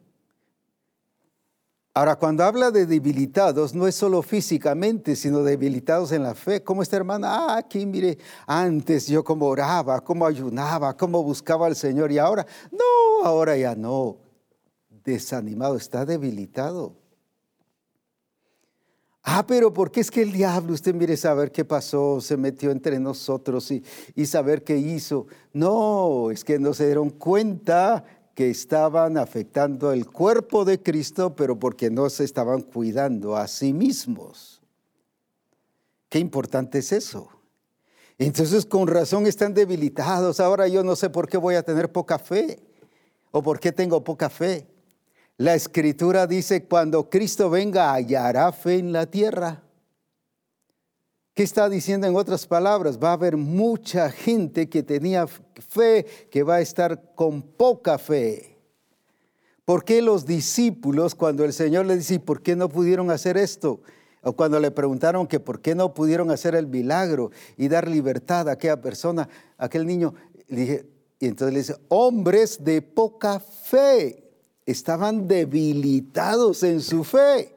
[1.97, 6.63] Ahora, cuando habla de debilitados, no es solo físicamente, sino debilitados en la fe.
[6.63, 7.29] ¿Cómo está hermana?
[7.31, 12.47] Ah, aquí mire, antes yo como oraba, como ayunaba, como buscaba al Señor y ahora,
[12.71, 14.19] no, ahora ya no.
[14.91, 16.97] Desanimado, está debilitado.
[19.23, 22.71] Ah, pero ¿por qué es que el diablo, usted mire saber qué pasó, se metió
[22.71, 23.83] entre nosotros y,
[24.15, 25.29] y saber qué hizo?
[25.55, 28.05] No, es que no se dieron cuenta
[28.37, 33.72] que estaban afectando el cuerpo de Cristo, pero porque no se estaban cuidando a sí
[33.72, 34.61] mismos.
[36.11, 37.31] Qué importante es eso.
[38.18, 40.38] Entonces con razón están debilitados.
[40.38, 42.61] Ahora yo no sé por qué voy a tener poca fe
[43.31, 44.66] o por qué tengo poca fe.
[45.38, 49.62] La escritura dice, cuando Cristo venga, hallará fe en la tierra.
[51.37, 52.99] ¿Qué está diciendo en otras palabras?
[52.99, 58.57] Va a haber mucha gente que tenía fe que va a estar con poca fe.
[59.66, 63.83] ¿Por qué los discípulos, cuando el Señor les dice, ¿por qué no pudieron hacer esto?
[64.22, 68.49] O cuando le preguntaron que por qué no pudieron hacer el milagro y dar libertad
[68.49, 70.14] a aquella persona, a aquel niño,
[70.49, 70.81] y
[71.20, 74.25] entonces le dice, hombres de poca fe,
[74.64, 77.56] estaban debilitados en su fe.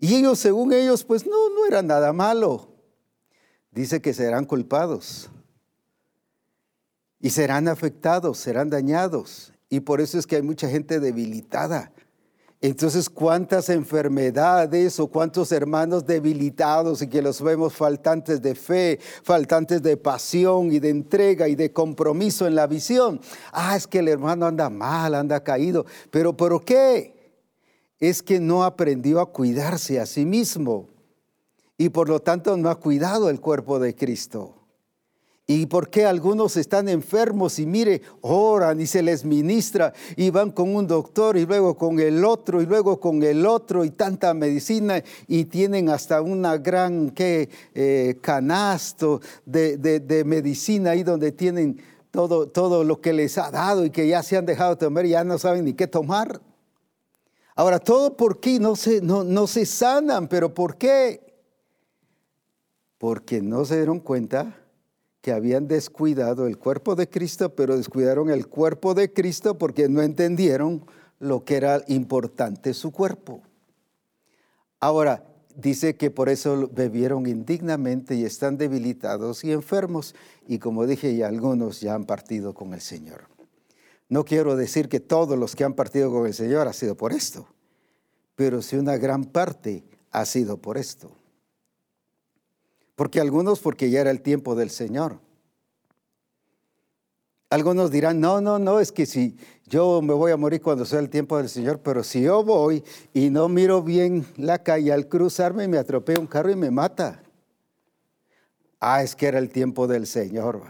[0.00, 2.68] Y ellos, según ellos, pues no, no era nada malo.
[3.70, 5.30] Dice que serán culpados.
[7.20, 9.52] Y serán afectados, serán dañados.
[9.68, 11.92] Y por eso es que hay mucha gente debilitada.
[12.62, 19.82] Entonces, ¿cuántas enfermedades o cuántos hermanos debilitados y que los vemos faltantes de fe, faltantes
[19.82, 23.20] de pasión y de entrega y de compromiso en la visión?
[23.52, 25.86] Ah, es que el hermano anda mal, anda caído.
[26.10, 27.19] Pero ¿por qué?
[28.00, 30.88] Es que no aprendió a cuidarse a sí mismo
[31.76, 34.56] y por lo tanto no ha cuidado el cuerpo de Cristo.
[35.46, 40.52] ¿Y por qué algunos están enfermos y mire, oran y se les ministra y van
[40.52, 44.32] con un doctor y luego con el otro y luego con el otro y tanta
[44.32, 51.82] medicina y tienen hasta una gran eh, canasto de, de, medicina ahí donde tienen
[52.12, 55.10] todo, todo lo que les ha dado y que ya se han dejado tomar y
[55.10, 56.40] ya no saben ni qué tomar?
[57.54, 61.34] Ahora, todo por qué no se, no, no se sanan, pero ¿por qué?
[62.98, 64.56] Porque no se dieron cuenta
[65.20, 70.02] que habían descuidado el cuerpo de Cristo, pero descuidaron el cuerpo de Cristo porque no
[70.02, 70.86] entendieron
[71.18, 73.42] lo que era importante su cuerpo.
[74.78, 80.14] Ahora, dice que por eso bebieron indignamente y están debilitados y enfermos,
[80.48, 83.28] y como dije, ya algunos ya han partido con el Señor.
[84.10, 87.12] No quiero decir que todos los que han partido con el Señor ha sido por
[87.12, 87.46] esto,
[88.34, 91.12] pero sí una gran parte ha sido por esto.
[92.96, 95.20] Porque algunos porque ya era el tiempo del Señor.
[97.50, 100.98] Algunos dirán, no, no, no, es que si yo me voy a morir cuando sea
[100.98, 102.82] el tiempo del Señor, pero si yo voy
[103.14, 107.22] y no miro bien la calle al cruzarme, me atropella un carro y me mata.
[108.80, 110.62] Ah, es que era el tiempo del Señor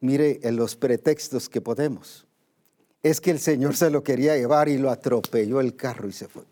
[0.00, 2.26] mire en los pretextos que podemos.
[3.02, 6.28] Es que el Señor se lo quería llevar y lo atropelló el carro y se
[6.28, 6.44] fue.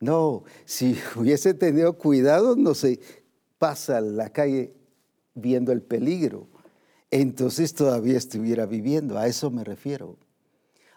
[0.00, 3.00] No, si hubiese tenido cuidado, no se
[3.58, 4.74] pasa la calle
[5.34, 6.48] viendo el peligro.
[7.10, 10.16] Entonces todavía estuviera viviendo, a eso me refiero.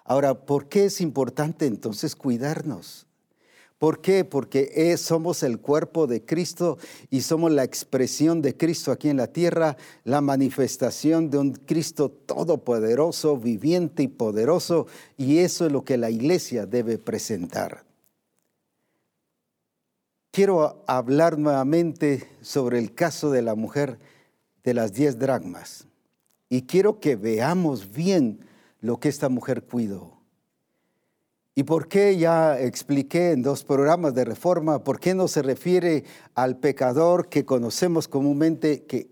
[0.04, 3.06] Ahora, ¿por qué es importante entonces cuidarnos?
[3.80, 4.26] ¿Por qué?
[4.26, 6.78] Porque somos el cuerpo de Cristo
[7.10, 12.10] y somos la expresión de Cristo aquí en la tierra, la manifestación de un Cristo
[12.10, 14.86] todopoderoso, viviente y poderoso,
[15.18, 17.86] y eso es lo que la iglesia debe presentar.
[20.32, 23.98] Quiero hablar nuevamente sobre el caso de la mujer
[24.62, 25.88] de las diez dragmas
[26.50, 28.42] y quiero que veamos bien
[28.82, 30.19] lo que esta mujer cuidó.
[31.60, 36.06] ¿Y por qué ya expliqué en dos programas de reforma, por qué no se refiere
[36.34, 39.10] al pecador que conocemos comúnmente que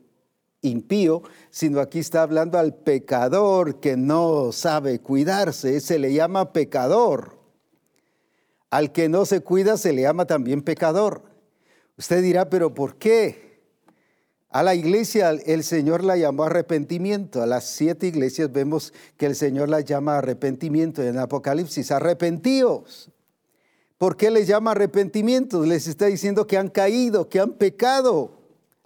[0.61, 7.37] impío, sino aquí está hablando al pecador que no sabe cuidarse, se le llama pecador.
[8.69, 11.23] Al que no se cuida se le llama también pecador.
[11.97, 13.46] Usted dirá, pero ¿por qué?
[14.57, 17.43] A la iglesia el Señor la llamó arrepentimiento.
[17.43, 21.03] A las siete iglesias vemos que el Señor la llama arrepentimiento.
[21.03, 23.11] En Apocalipsis, arrepentíos.
[23.99, 25.63] ¿Por qué les llama arrepentimiento?
[25.63, 28.31] Les está diciendo que han caído, que han pecado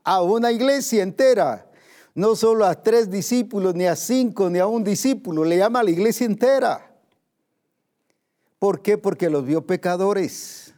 [0.04, 1.72] a una iglesia entera.
[2.16, 5.46] No solo a tres discípulos, ni a cinco, ni a un discípulo.
[5.46, 6.92] Le llama a la iglesia entera.
[8.60, 8.98] ¿Por qué?
[8.98, 10.71] Porque los vio pecadores.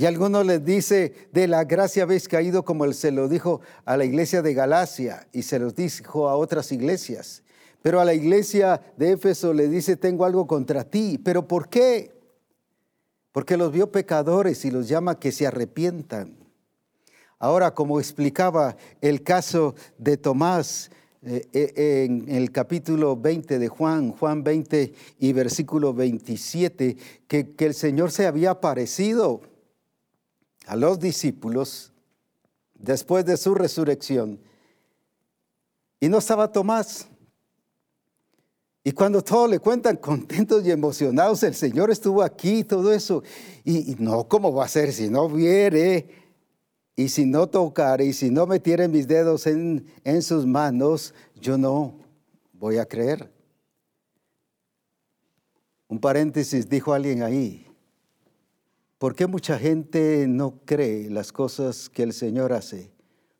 [0.00, 3.98] Y algunos les dice, de la gracia habéis caído como él se lo dijo a
[3.98, 7.42] la iglesia de Galacia y se los dijo a otras iglesias.
[7.82, 11.20] Pero a la iglesia de Éfeso le dice, tengo algo contra ti.
[11.22, 12.12] ¿Pero por qué?
[13.30, 16.34] Porque los vio pecadores y los llama que se arrepientan.
[17.38, 20.90] Ahora, como explicaba el caso de Tomás
[21.20, 26.96] eh, eh, en el capítulo 20 de Juan, Juan 20 y versículo 27,
[27.28, 29.42] que, que el Señor se había aparecido
[30.70, 31.92] a los discípulos
[32.74, 34.38] después de su resurrección
[35.98, 37.08] y no estaba Tomás.
[38.84, 43.24] Y cuando todos le cuentan contentos y emocionados, el Señor estuvo aquí, todo eso.
[43.64, 46.08] Y, no, ¿cómo va a ser si no viere?
[46.94, 51.58] Y si no tocar y si no metiere mis dedos en, en sus manos, yo
[51.58, 51.98] no
[52.52, 53.28] voy a creer.
[55.88, 57.69] Un paréntesis, dijo alguien ahí.
[59.00, 62.92] ¿Por qué mucha gente no cree las cosas que el Señor hace?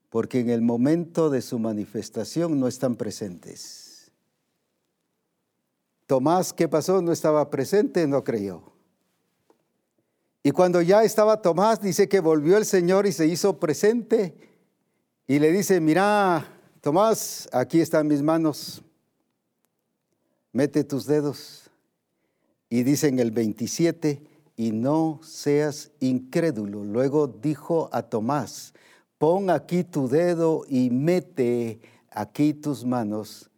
[0.08, 4.10] Porque en el momento de su manifestación no están presentes.
[6.06, 7.02] Tomás, ¿qué pasó?
[7.02, 8.72] No estaba presente, no creyó.
[10.42, 14.34] Y cuando ya estaba Tomás, dice que volvió el Señor y se hizo presente
[15.26, 18.80] y le dice, mira, Tomás, aquí están mis manos,
[20.54, 21.70] mete tus dedos.
[22.70, 24.29] Y dice en el 27,
[24.60, 26.84] y no seas incrédulo.
[26.84, 28.74] Luego dijo a Tomás,
[29.16, 31.80] pon aquí tu dedo y mete
[32.10, 33.50] aquí tus manos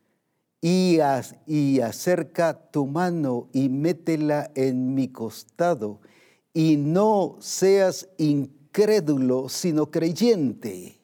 [0.60, 0.98] y,
[1.44, 6.00] y acerca tu mano y métela en mi costado,
[6.54, 11.01] y no seas incrédulo, sino creyente.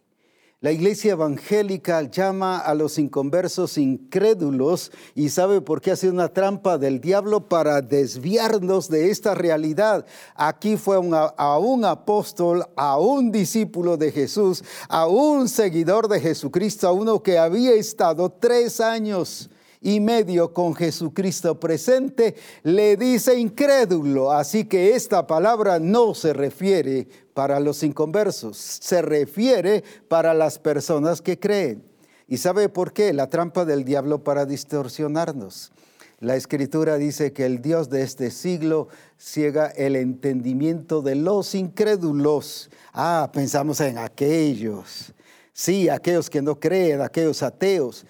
[0.61, 6.79] La iglesia evangélica llama a los inconversos incrédulos y sabe por qué hace una trampa
[6.79, 10.05] del diablo para desviarnos de esta realidad.
[10.35, 16.89] Aquí fue a un apóstol, a un discípulo de Jesús, a un seguidor de Jesucristo,
[16.89, 19.49] a uno que había estado tres años
[19.81, 24.33] y medio con Jesucristo presente, le dice incrédulo.
[24.33, 31.23] Así que esta palabra no se refiere para los inconversos, se refiere para las personas
[31.23, 31.85] que creen.
[32.27, 33.13] ¿Y sabe por qué?
[33.13, 35.73] La trampa del diablo para distorsionarnos.
[36.21, 42.71] La escritura dice que el Dios de este siglo ciega el entendimiento de los incrédulos.
[42.93, 45.15] Ah, pensamos en aquellos.
[45.53, 48.05] Sí, aquellos que no creen, aquellos ateos.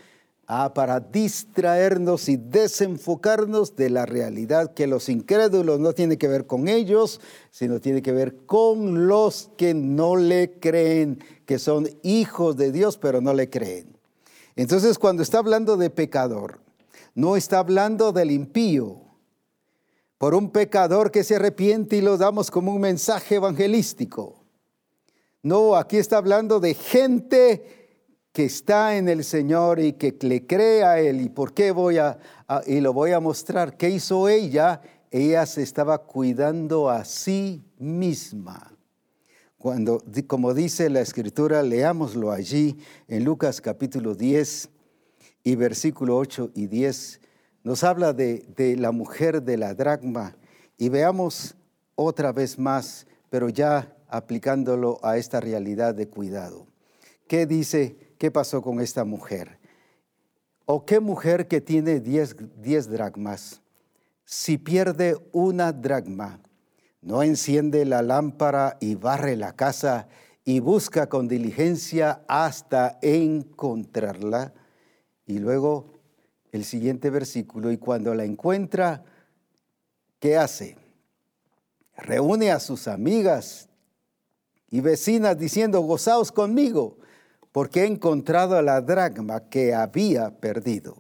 [0.51, 6.47] Ah, para distraernos y desenfocarnos de la realidad que los incrédulos no tiene que ver
[6.47, 7.21] con ellos,
[7.51, 12.97] sino tiene que ver con los que no le creen, que son hijos de Dios,
[12.97, 13.99] pero no le creen.
[14.57, 16.61] Entonces, cuando está hablando de pecador,
[17.15, 19.03] no está hablando del impío,
[20.17, 24.43] por un pecador que se arrepiente y lo damos como un mensaje evangelístico.
[25.43, 27.78] No, aquí está hablando de gente
[28.33, 31.21] que está en el Señor y que le cree a Él.
[31.21, 32.19] ¿Y por qué voy a,
[32.67, 33.77] y lo voy a mostrar?
[33.77, 34.81] ¿Qué hizo ella?
[35.11, 38.73] Ella se estaba cuidando a sí misma.
[39.57, 44.69] Cuando, como dice la escritura, leámoslo allí en Lucas capítulo 10
[45.43, 47.21] y versículo 8 y 10,
[47.65, 50.37] nos habla de, de la mujer de la dracma
[50.77, 51.57] y veamos
[51.97, 56.69] otra vez más, pero ya aplicándolo a esta realidad de cuidado.
[57.27, 59.59] ¿Qué dice qué pasó con esta mujer.
[60.67, 63.63] ¿O qué mujer que tiene 10 dracmas,
[64.25, 66.41] si pierde una dracma,
[67.01, 70.09] no enciende la lámpara y barre la casa
[70.45, 74.53] y busca con diligencia hasta encontrarla?
[75.25, 76.01] Y luego
[76.53, 79.05] el siguiente versículo, y cuando la encuentra,
[80.19, 80.77] ¿qué hace?
[81.97, 83.69] Reúne a sus amigas
[84.71, 86.99] y vecinas diciendo, gozaos conmigo
[87.53, 90.97] porque he encontrado la dragma que había perdido.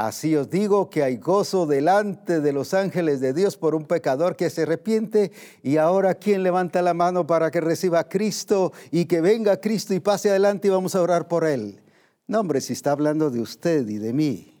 [0.00, 4.34] Así os digo que hay gozo delante de los ángeles de Dios por un pecador
[4.34, 5.30] que se arrepiente
[5.62, 9.92] y ahora ¿quién levanta la mano para que reciba a Cristo y que venga Cristo
[9.92, 11.82] y pase adelante y vamos a orar por él.
[12.26, 14.54] No, hombre, si está hablando de usted y de mí.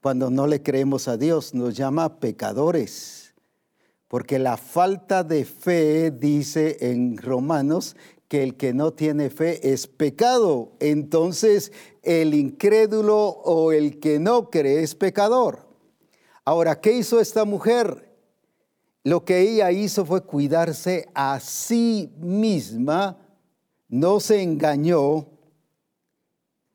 [0.00, 3.34] Cuando no le creemos a Dios nos llama pecadores.
[4.06, 7.96] Porque la falta de fe, dice en Romanos,
[8.28, 10.72] que el que no tiene fe es pecado.
[10.80, 11.72] Entonces
[12.02, 15.66] el incrédulo o el que no cree es pecador.
[16.44, 18.08] Ahora, ¿qué hizo esta mujer?
[19.04, 23.18] Lo que ella hizo fue cuidarse a sí misma,
[23.88, 25.26] no se engañó,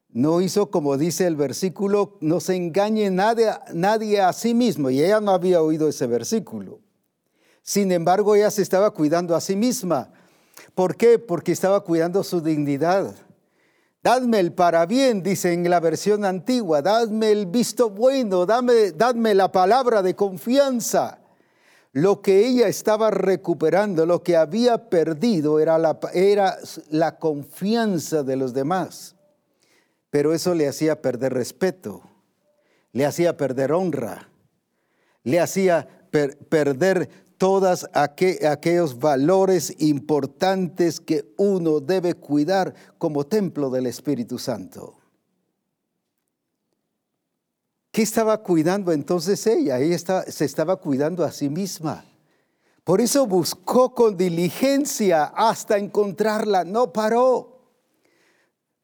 [0.09, 4.89] no hizo como dice el versículo, no se engañe nadie, nadie a sí mismo.
[4.89, 6.79] Y ella no había oído ese versículo.
[7.63, 10.11] Sin embargo, ella se estaba cuidando a sí misma.
[10.75, 11.19] ¿Por qué?
[11.19, 13.15] Porque estaba cuidando su dignidad.
[14.01, 19.33] Dadme el para bien, dice en la versión antigua, dadme el visto bueno, dame, dadme
[19.33, 21.19] la palabra de confianza.
[21.93, 26.57] Lo que ella estaba recuperando, lo que había perdido era la, era
[26.89, 29.15] la confianza de los demás.
[30.09, 32.01] Pero eso le hacía perder respeto,
[32.91, 34.27] le hacía perder honra,
[35.23, 35.87] le hacía
[36.49, 37.09] perder
[37.43, 44.95] todos aquellos valores importantes que uno debe cuidar como templo del Espíritu Santo.
[47.91, 49.77] ¿Qué estaba cuidando entonces ella?
[49.77, 52.05] Ella se estaba cuidando a sí misma.
[52.85, 57.52] Por eso buscó con diligencia hasta encontrarla, no paró.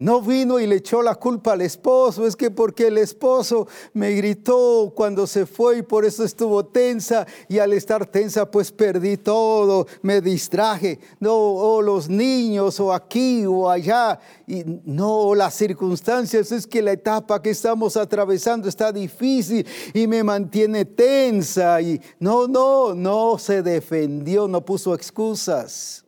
[0.02, 4.12] No vino y le echó la culpa al esposo, es que porque el esposo me
[4.12, 9.18] gritó cuando se fue y por eso estuvo tensa y al estar tensa pues perdí
[9.18, 11.00] todo, me distraje.
[11.20, 14.18] No, o los niños o aquí o allá.
[14.48, 20.24] Y no, las circunstancias es que la etapa que estamos atravesando está difícil y me
[20.24, 21.82] mantiene tensa.
[21.82, 26.06] Y no, no, no se defendió, no puso excusas.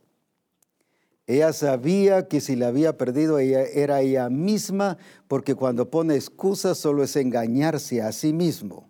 [1.27, 4.97] Ella sabía que si la había perdido ella, era ella misma,
[5.27, 8.89] porque cuando pone excusas solo es engañarse a sí mismo.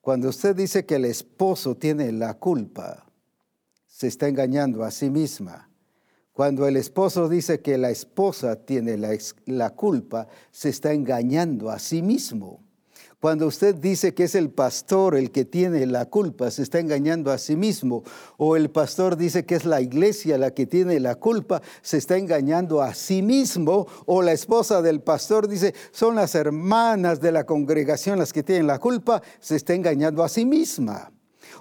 [0.00, 3.06] Cuando usted dice que el esposo tiene la culpa,
[3.86, 5.70] se está engañando a sí misma.
[6.32, 9.16] Cuando el esposo dice que la esposa tiene la,
[9.46, 12.62] la culpa, se está engañando a sí mismo.
[13.20, 17.30] Cuando usted dice que es el pastor el que tiene la culpa, se está engañando
[17.30, 18.02] a sí mismo.
[18.38, 22.16] O el pastor dice que es la iglesia la que tiene la culpa, se está
[22.16, 23.86] engañando a sí mismo.
[24.06, 28.66] O la esposa del pastor dice, son las hermanas de la congregación las que tienen
[28.66, 31.12] la culpa, se está engañando a sí misma.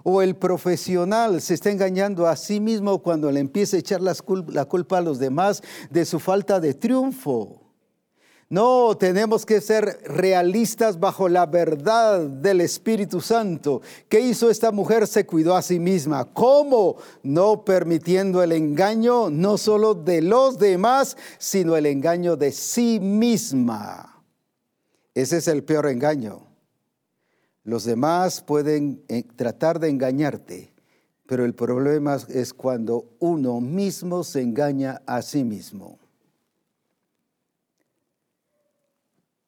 [0.04, 4.16] O el profesional se está engañando a sí mismo cuando le empieza a echar la
[4.66, 7.69] culpa a los demás de su falta de triunfo.
[8.52, 13.84] No, tenemos que ser realistas bajo la verdad del Espíritu Santo.
[14.08, 15.06] ¿Qué hizo esta mujer?
[15.06, 16.26] Se cuidó a sí misma.
[16.26, 16.96] ¿Cómo?
[17.22, 24.24] No permitiendo el engaño no solo de los demás, sino el engaño de sí misma.
[25.14, 26.48] Ese es el peor engaño.
[27.64, 30.74] Los demás pueden eh, tratar de engañarte,
[31.28, 36.00] pero el problema es cuando uno mismo se engaña a sí mismo.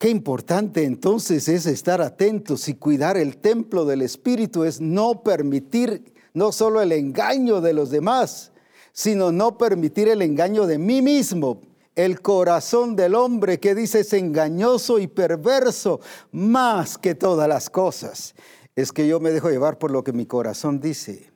[0.01, 6.15] Qué importante entonces es estar atentos y cuidar el templo del Espíritu, es no permitir
[6.33, 8.51] no solo el engaño de los demás,
[8.93, 11.61] sino no permitir el engaño de mí mismo.
[11.93, 15.99] El corazón del hombre que dice es engañoso y perverso
[16.31, 18.33] más que todas las cosas.
[18.75, 21.31] Es que yo me dejo llevar por lo que mi corazón dice.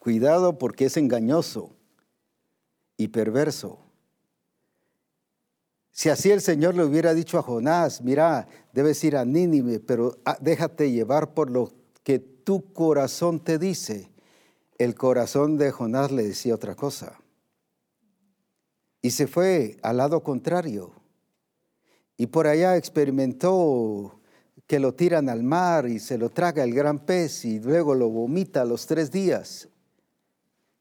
[0.00, 1.70] Cuidado porque es engañoso
[2.96, 3.81] y perverso.
[5.92, 10.16] Si así el Señor le hubiera dicho a Jonás, mira, debes ir a Nínive, pero
[10.24, 11.70] ah, déjate llevar por lo
[12.02, 14.10] que tu corazón te dice.
[14.78, 17.20] El corazón de Jonás le decía otra cosa.
[19.02, 20.92] Y se fue al lado contrario.
[22.16, 24.18] Y por allá experimentó
[24.66, 28.08] que lo tiran al mar y se lo traga el gran pez y luego lo
[28.08, 29.68] vomita a los tres días.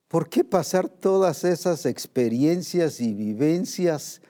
[0.07, 4.21] ¿Por qué pasar todas esas experiencias y vivencias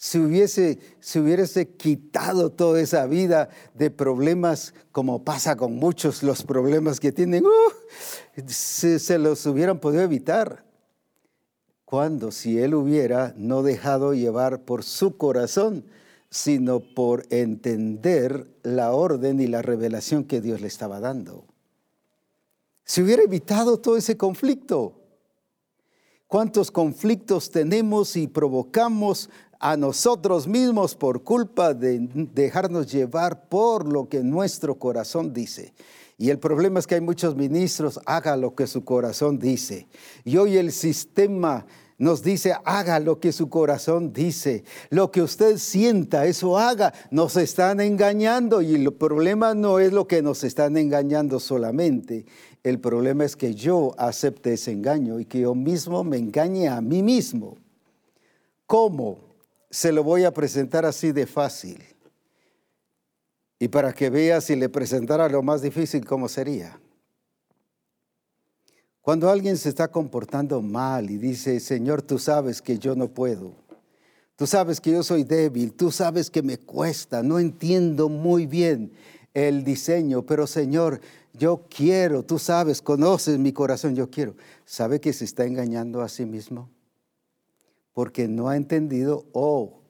[0.00, 6.44] si hubiese, si hubiese quitado toda esa vida de problemas, como pasa con muchos los
[6.44, 10.64] problemas que tienen, uh, se, se los hubieran podido evitar.
[11.84, 15.84] Cuando si él hubiera no dejado llevar por su corazón,
[16.30, 21.44] sino por entender la orden y la revelación que Dios le estaba dando.
[22.84, 24.94] Si hubiera evitado todo ese conflicto.
[26.28, 29.30] ¿Cuántos conflictos tenemos y provocamos
[29.60, 35.72] a nosotros mismos por culpa de dejarnos llevar por lo que nuestro corazón dice.
[36.16, 39.86] Y el problema es que hay muchos ministros, haga lo que su corazón dice.
[40.24, 41.64] Y hoy el sistema
[41.96, 44.64] nos dice, haga lo que su corazón dice.
[44.90, 46.92] Lo que usted sienta, eso haga.
[47.10, 52.26] Nos están engañando y el problema no es lo que nos están engañando solamente.
[52.64, 56.80] El problema es que yo acepte ese engaño y que yo mismo me engañe a
[56.80, 57.56] mí mismo.
[58.66, 59.27] ¿Cómo?
[59.70, 61.82] Se lo voy a presentar así de fácil.
[63.58, 66.80] Y para que vea si le presentara lo más difícil, ¿cómo sería?
[69.00, 73.54] Cuando alguien se está comportando mal y dice, Señor, tú sabes que yo no puedo,
[74.38, 78.92] Tú sabes que yo soy débil, tú sabes que me cuesta, no entiendo muy bien
[79.34, 81.00] el diseño, pero Señor,
[81.32, 84.36] yo quiero, tú sabes, conoces mi corazón, yo quiero.
[84.64, 86.70] ¿Sabe que se está engañando a sí mismo?
[87.98, 89.82] Porque no ha entendido o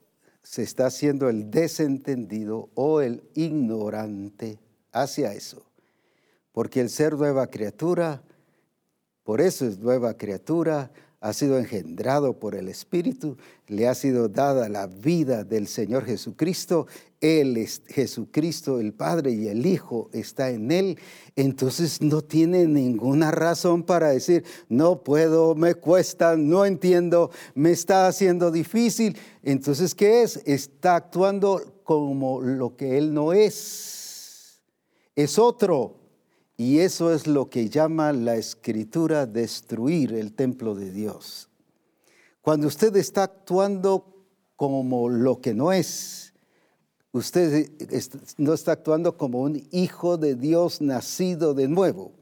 [0.42, 4.58] se está haciendo el desentendido o el ignorante
[4.92, 5.66] hacia eso.
[6.50, 8.22] Porque el ser nueva criatura,
[9.24, 10.90] por eso es nueva criatura,
[11.20, 16.86] ha sido engendrado por el Espíritu, le ha sido dada la vida del Señor Jesucristo,
[17.20, 20.96] Él es Jesucristo, el Padre y el Hijo está en Él,
[21.34, 28.06] entonces no tiene ninguna razón para decir, no puedo, me cuesta, no entiendo, me está
[28.06, 29.16] haciendo difícil.
[29.42, 30.40] Entonces, ¿qué es?
[30.46, 34.60] Está actuando como lo que Él no es.
[35.16, 35.97] Es otro.
[36.60, 41.48] Y eso es lo que llama la escritura destruir el templo de Dios.
[42.42, 46.34] Cuando usted está actuando como lo que no es,
[47.12, 47.70] usted
[48.38, 52.17] no está actuando como un hijo de Dios nacido de nuevo.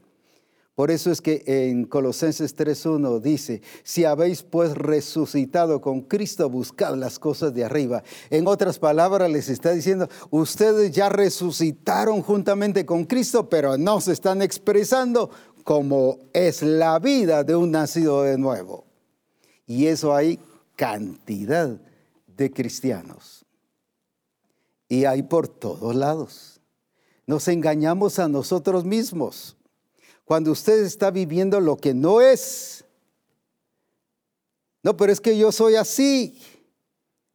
[0.77, 6.95] Por eso es que en Colosenses 3.1 dice, si habéis pues resucitado con Cristo, buscad
[6.95, 8.03] las cosas de arriba.
[8.29, 14.11] En otras palabras les está diciendo, ustedes ya resucitaron juntamente con Cristo, pero no se
[14.11, 15.31] están expresando
[15.63, 18.85] como es la vida de un nacido de nuevo.
[19.65, 20.39] Y eso hay
[20.75, 21.81] cantidad
[22.27, 23.47] de cristianos.
[24.87, 26.61] Y hay por todos lados.
[27.25, 29.56] Nos engañamos a nosotros mismos
[30.27, 32.83] cuando usted está viviendo lo que no es.
[34.83, 36.37] No, pero es que yo soy así.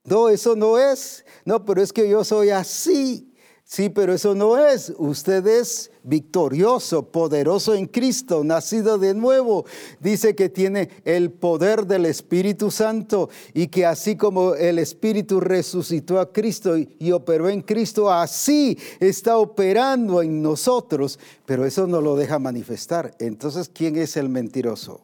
[0.04, 1.24] No, eso no es.
[1.46, 3.31] No, pero es que yo soy así.
[3.72, 4.92] Sí, pero eso no es.
[4.98, 9.64] Usted es victorioso, poderoso en Cristo, nacido de nuevo.
[9.98, 16.20] Dice que tiene el poder del Espíritu Santo y que así como el Espíritu resucitó
[16.20, 21.18] a Cristo y, operó en Cristo, así está operando en nosotros.
[21.46, 23.16] Pero eso no lo deja manifestar.
[23.20, 25.00] Entonces, ¿quién es el mentiroso?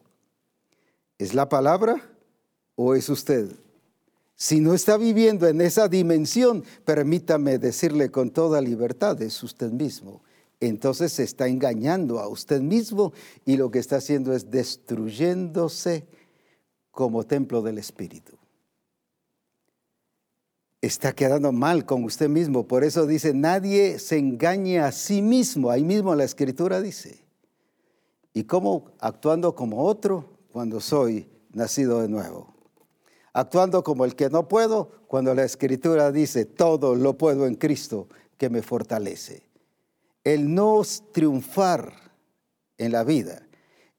[1.17, 2.07] ¿Es la palabra
[2.75, 3.49] o es usted?
[4.41, 10.23] Si no está viviendo en esa dimensión, permítame decirle con toda libertad, es usted mismo.
[10.61, 13.11] Entonces se está engañando a usted mismo
[13.43, 16.07] y lo que está haciendo es destruyéndose
[16.89, 18.37] como templo del Espíritu.
[20.81, 22.65] Está quedando mal con usted mismo.
[22.65, 25.69] Por eso dice, nadie se engañe a sí mismo.
[25.69, 27.25] Ahí mismo la escritura dice.
[28.33, 32.58] ¿Y cómo actuando como otro cuando soy nacido de nuevo?
[33.39, 38.07] Actuando como el que no puedo, cuando la escritura dice, todo lo puedo en Cristo
[38.37, 39.43] que me fortalece.
[40.23, 40.81] El no
[41.11, 41.93] triunfar
[42.77, 43.41] en la vida,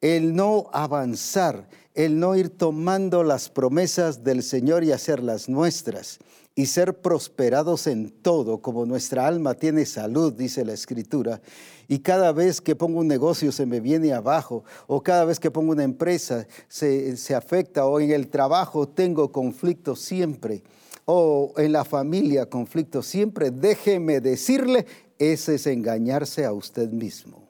[0.01, 6.19] el no avanzar, el no ir tomando las promesas del Señor y hacerlas nuestras,
[6.55, 11.41] y ser prosperados en todo, como nuestra alma tiene salud, dice la Escritura.
[11.89, 15.51] Y cada vez que pongo un negocio se me viene abajo, o cada vez que
[15.51, 20.63] pongo una empresa se, se afecta, o en el trabajo tengo conflicto siempre,
[21.05, 24.87] o en la familia conflicto siempre, déjeme decirle,
[25.19, 27.49] ese es engañarse a usted mismo.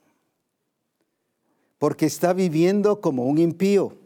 [1.79, 4.00] Porque está viviendo como un impío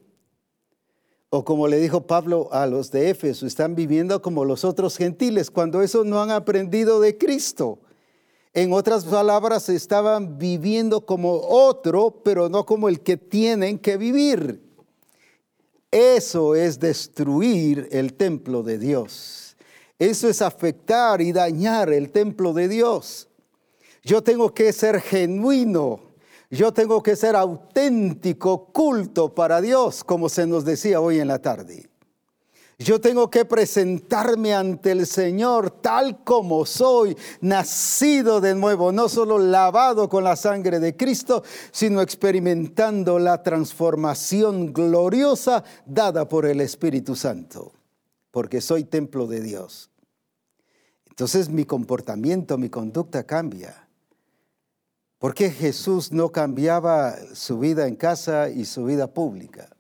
[1.30, 5.52] o como le dijo Pablo a los de Éfeso, están viviendo como los otros gentiles,
[5.52, 7.80] cuando eso no han aprendido de Cristo.
[8.54, 14.62] En otras palabras, estaban viviendo como otro, pero no como el que tienen que vivir.
[15.92, 19.58] Eso es destruir el templo de Dios.
[20.00, 23.28] Eso es afectar y dañar el templo de Dios.
[24.04, 26.05] Yo tengo que ser genuino
[26.56, 31.40] yo tengo que ser auténtico, culto para Dios, como se nos decía hoy en la
[31.40, 31.90] tarde.
[32.78, 39.40] Yo tengo que presentarme ante el Señor tal como soy, nacido de nuevo, no solo
[39.40, 47.16] lavado con la sangre de Cristo, sino experimentando la transformación gloriosa dada por el Espíritu
[47.16, 47.72] Santo,
[48.32, 49.90] porque soy templo de Dios.
[51.08, 53.85] Entonces mi comportamiento, mi conducta cambia.
[55.26, 59.76] ¿Por qué Jesús no cambiaba su vida en casa y su vida pública?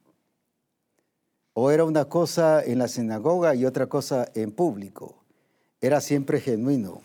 [1.54, 5.24] ¿O era una cosa en la sinagoga y otra cosa en público?
[5.82, 7.04] Era siempre genuino.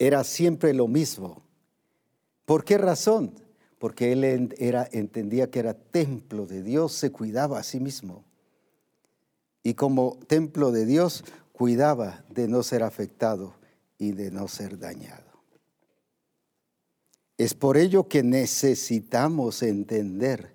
[0.00, 1.44] Era siempre lo mismo.
[2.44, 3.34] ¿Por qué razón?
[3.78, 8.24] Porque él era, entendía que era templo de Dios, se cuidaba a sí mismo.
[9.62, 11.22] Y como templo de Dios,
[11.52, 13.54] cuidaba de no ser afectado
[13.96, 15.33] y de no ser dañado.
[17.36, 20.54] Es por ello que necesitamos entender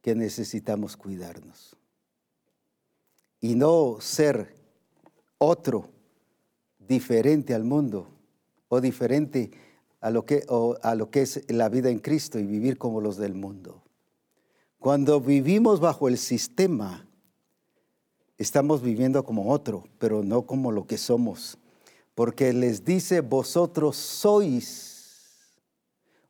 [0.00, 1.76] que necesitamos cuidarnos
[3.40, 4.54] y no ser
[5.38, 5.90] otro,
[6.78, 8.08] diferente al mundo
[8.68, 9.50] o diferente
[10.00, 10.44] a lo que,
[10.82, 13.82] a lo que es la vida en Cristo y vivir como los del mundo.
[14.78, 17.06] Cuando vivimos bajo el sistema,
[18.36, 21.58] estamos viviendo como otro, pero no como lo que somos.
[22.14, 24.91] Porque les dice, vosotros sois,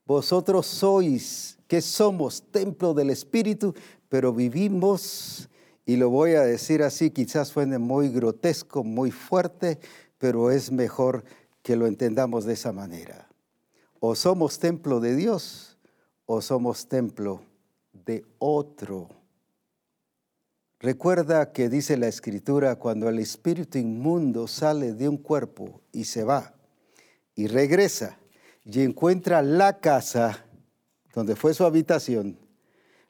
[0.07, 3.75] vosotros sois, que somos templo del Espíritu,
[4.09, 5.49] pero vivimos,
[5.87, 9.79] y lo voy a decir así, quizás suene muy grotesco, muy fuerte,
[10.19, 11.25] pero es mejor
[11.63, 13.29] que lo entendamos de esa manera.
[14.01, 15.79] O somos templo de Dios
[16.27, 17.43] o somos templo
[17.93, 19.09] de otro.
[20.79, 26.25] Recuerda que dice la escritura, cuando el espíritu inmundo sale de un cuerpo y se
[26.25, 26.55] va
[27.35, 28.19] y regresa
[28.65, 30.45] y encuentra la casa
[31.15, 32.39] donde fue su habitación,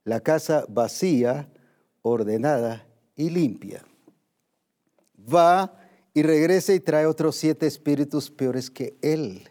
[0.05, 1.49] la casa vacía,
[2.03, 3.85] ordenada y limpia.
[5.33, 5.79] Va
[6.15, 9.49] y regresa y trae otros siete espíritus peores que él.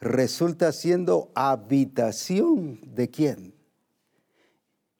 [0.00, 3.54] Resulta siendo habitación de quién?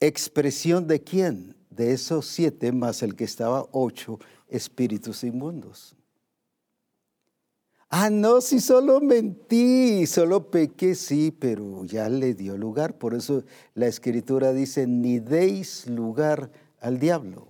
[0.00, 1.56] Expresión de quién?
[1.68, 5.94] De esos siete más el que estaba ocho espíritus inmundos.
[7.96, 12.98] Ah, no, si solo mentí, solo pequé, sí, pero ya le dio lugar.
[12.98, 17.46] Por eso la escritura dice, ni deis lugar al diablo.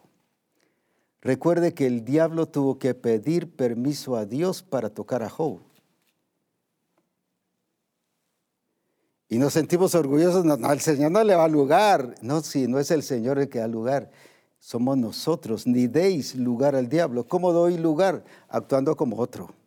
[1.23, 5.61] Recuerde que el diablo tuvo que pedir permiso a Dios para tocar a Job.
[9.31, 12.17] Y nos sentimos orgullosos, no, el Señor no le va lugar.
[12.21, 14.11] No, si no es el Señor el que da lugar,
[14.61, 15.67] somos nosotros.
[15.67, 17.27] Ni deis lugar al diablo.
[17.27, 18.25] ¿Cómo doy lugar?
[18.51, 19.64] Actuando como otro.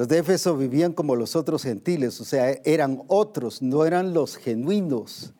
[0.00, 4.38] Los de Éfeso vivían como los otros gentiles, o sea, eran otros, no eran los
[4.38, 5.34] genuinos.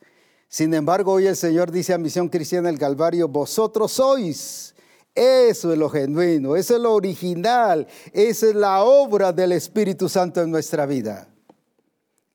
[0.49, 4.75] Sin embargo, hoy el Señor dice a Misión Cristiana del Calvario, vosotros sois.
[5.15, 10.43] Eso es lo genuino, eso es lo original, esa es la obra del Espíritu Santo
[10.43, 11.27] en nuestra vida.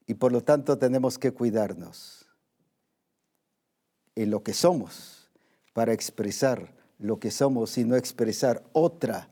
[0.08, 2.26] Y por lo tanto tenemos que cuidarnos
[4.16, 5.30] en lo que somos
[5.74, 9.30] para expresar lo que somos y no expresar otra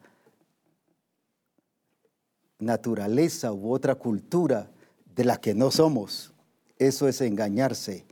[2.63, 4.71] naturaleza u otra cultura
[5.15, 6.33] de la que no somos.
[6.77, 8.05] Eso es engañarse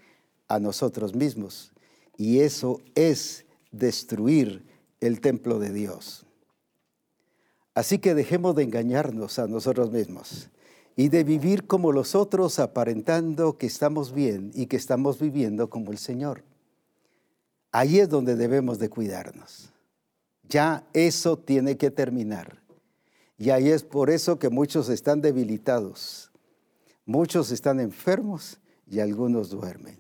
[0.47, 1.71] a nosotros mismos.
[2.17, 4.65] Y eso es destruir
[4.99, 6.25] el templo de Dios.
[7.73, 10.49] Así que dejemos de engañarnos a nosotros mismos
[10.95, 15.91] y de vivir como los otros aparentando que estamos bien y que estamos viviendo como
[15.91, 16.43] el Señor.
[17.71, 19.71] Ahí es donde debemos de cuidarnos.
[20.49, 22.60] Ya eso tiene que terminar.
[23.41, 26.29] Y ahí es por eso que muchos están debilitados,
[27.07, 29.97] muchos están enfermos y algunos duermen.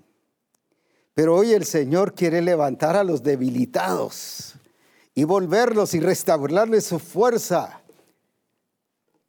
[1.15, 4.53] Pero hoy el Señor quiere levantar a los debilitados
[5.15, 7.81] y volverlos y restaurarles su fuerza,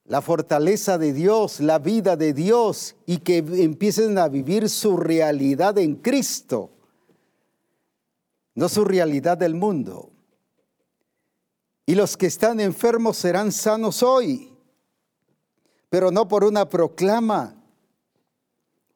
[0.05, 5.79] la fortaleza de Dios, la vida de Dios y que empiecen a vivir su realidad
[5.79, 6.69] en Cristo,
[8.55, 10.12] no su realidad del mundo.
[11.87, 14.53] Y los que están enfermos serán sanos hoy,
[15.89, 17.57] pero no por una proclama,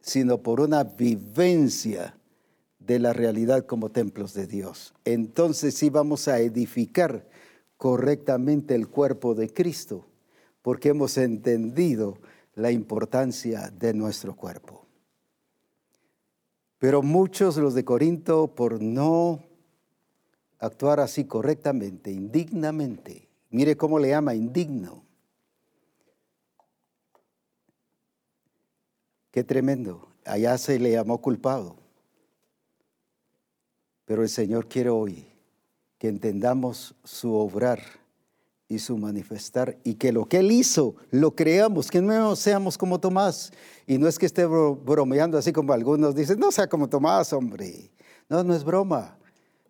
[0.00, 2.16] sino por una vivencia
[2.78, 4.94] de la realidad como templos de Dios.
[5.04, 7.26] Entonces sí vamos a edificar
[7.76, 10.06] correctamente el cuerpo de Cristo,
[10.62, 12.18] porque hemos entendido
[12.54, 14.86] la importancia de nuestro cuerpo.
[16.78, 19.42] Pero muchos los de Corinto, por no
[20.58, 25.04] actuar así correctamente, indignamente, mire cómo le llama indigno.
[29.30, 30.08] Qué tremendo.
[30.24, 31.76] Allá se le llamó culpado.
[34.06, 35.26] Pero el Señor quiere hoy
[35.98, 37.80] que entendamos su obrar
[38.68, 42.98] y su manifestar y que lo que Él hizo lo creamos, que no seamos como
[42.98, 43.52] Tomás.
[43.86, 47.90] Y no es que esté bromeando así como algunos dicen, no sea como Tomás, hombre.
[48.28, 49.18] No, no es broma.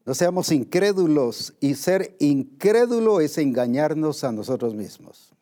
[0.07, 5.35] No seamos incrédulos y ser incrédulo es engañarnos a nosotros mismos.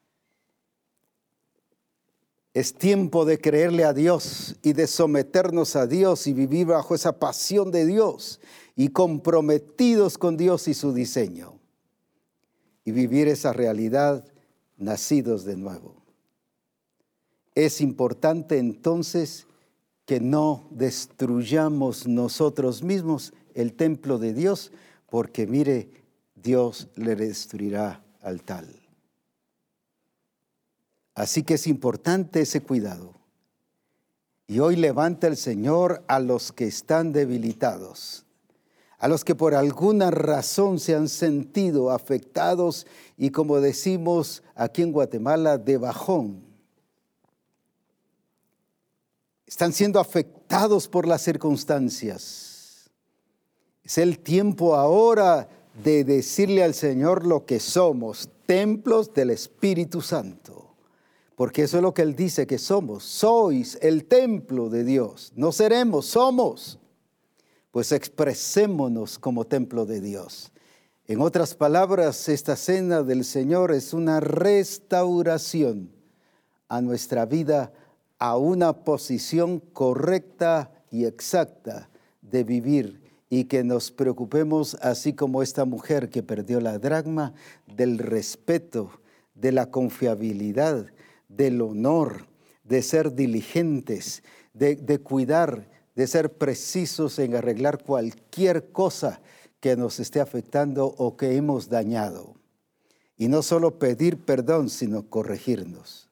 [2.55, 7.19] Es tiempo de creerle a Dios y de someternos a Dios y vivir bajo esa
[7.19, 8.41] pasión de Dios
[8.75, 11.59] y comprometidos con Dios y su diseño
[12.85, 14.25] y vivir esa realidad
[14.79, 15.97] nacidos de nuevo.
[17.55, 19.47] Es importante entonces
[20.07, 24.73] que no destruyamos nosotros mismos el templo de Dios,
[25.09, 25.89] porque mire,
[26.35, 28.69] Dios le destruirá al tal.
[31.15, 33.15] Así que es importante ese cuidado.
[34.47, 38.25] Y hoy levanta el Señor a los que están debilitados
[39.05, 42.87] a los que por alguna razón se han sentido afectados
[43.19, 46.43] y como decimos aquí en Guatemala, de bajón.
[49.47, 52.44] Están siendo afectados por las circunstancias.
[53.85, 55.49] Es el tiempo ahora
[55.83, 60.75] de decirle al Señor lo que somos, templos del Espíritu Santo.
[61.37, 63.05] Porque eso es lo que Él dice que somos.
[63.05, 65.33] Sois el templo de Dios.
[65.37, 66.79] No seremos, somos.
[67.73, 70.53] Pues expresémonos como templo de Dios.
[71.07, 75.91] En otras palabras, esta cena del Señor es una restauración
[76.69, 77.73] a nuestra vida
[78.19, 81.91] a una posición correcta y exacta
[82.23, 83.04] de vivir
[83.35, 87.35] y que nos preocupemos, así como esta mujer que perdió la dragma,
[87.67, 88.93] del respeto,
[89.35, 90.87] de la confiabilidad,
[91.29, 92.29] del honor,
[92.63, 94.23] de ser diligentes,
[94.53, 99.21] de, de cuidar, de ser precisos en arreglar cualquier cosa
[99.59, 102.37] que nos esté afectando o que hemos dañado.
[103.17, 106.04] Y no solo pedir perdón, sino corregirnos.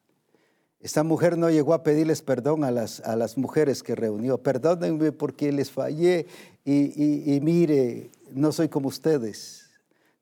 [0.82, 4.38] Esta mujer no llegó a pedirles perdón a las, a las mujeres que reunió.
[4.38, 6.26] Perdónenme porque les fallé
[6.64, 9.70] y, mire, no soy como ustedes.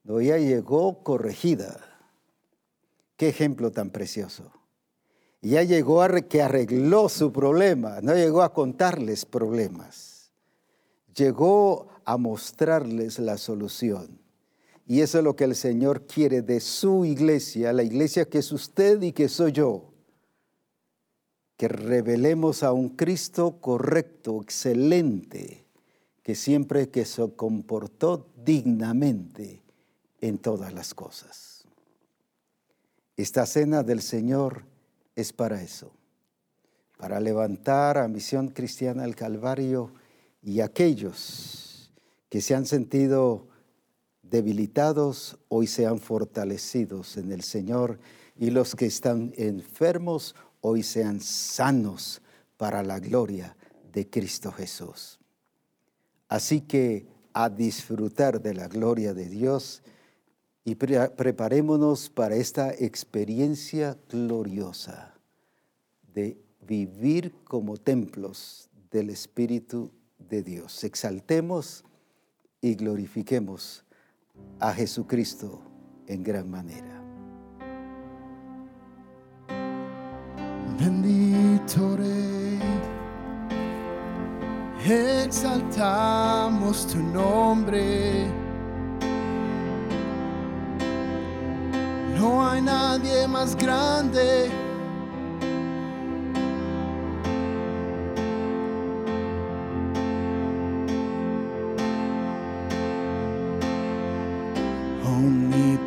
[0.04, 1.80] No, ella llegó corregida.
[3.16, 4.52] Qué ejemplo tan precioso.
[5.40, 10.30] Ya llegó a que arregló su problema, no llegó a contarles problemas.
[11.14, 14.20] Llegó a mostrarles la solución.
[14.86, 18.52] Y eso es lo que el Señor quiere de su iglesia, la iglesia que es
[18.52, 19.89] usted y que soy yo.
[21.60, 25.66] Que revelemos a un Cristo correcto, excelente,
[26.22, 29.60] que siempre que se comportó dignamente
[30.22, 31.66] en todas las cosas.
[33.14, 34.64] Esta cena del Señor
[35.14, 35.92] es para eso,
[36.96, 39.92] para levantar a Misión Cristiana al Calvario
[40.42, 41.92] y aquellos
[42.30, 43.48] que se han sentido
[44.22, 47.98] debilitados, hoy sean fortalecidos en el Señor
[48.34, 52.20] y los que están enfermos, hoy sean sanos
[52.56, 53.56] para la gloria
[53.92, 55.18] de Cristo Jesús.
[56.28, 59.82] Así que a disfrutar de la gloria de Dios
[60.64, 65.14] y preparémonos para esta experiencia gloriosa
[66.12, 70.84] de vivir como templos del Espíritu de Dios.
[70.84, 71.84] Exaltemos
[72.60, 73.84] y glorifiquemos
[74.58, 75.62] a Jesucristo
[76.06, 76.99] en gran manera.
[80.80, 82.58] Bendito Rey,
[85.26, 88.26] exaltamos tu nombre.
[92.18, 94.50] No hay nadie más grande.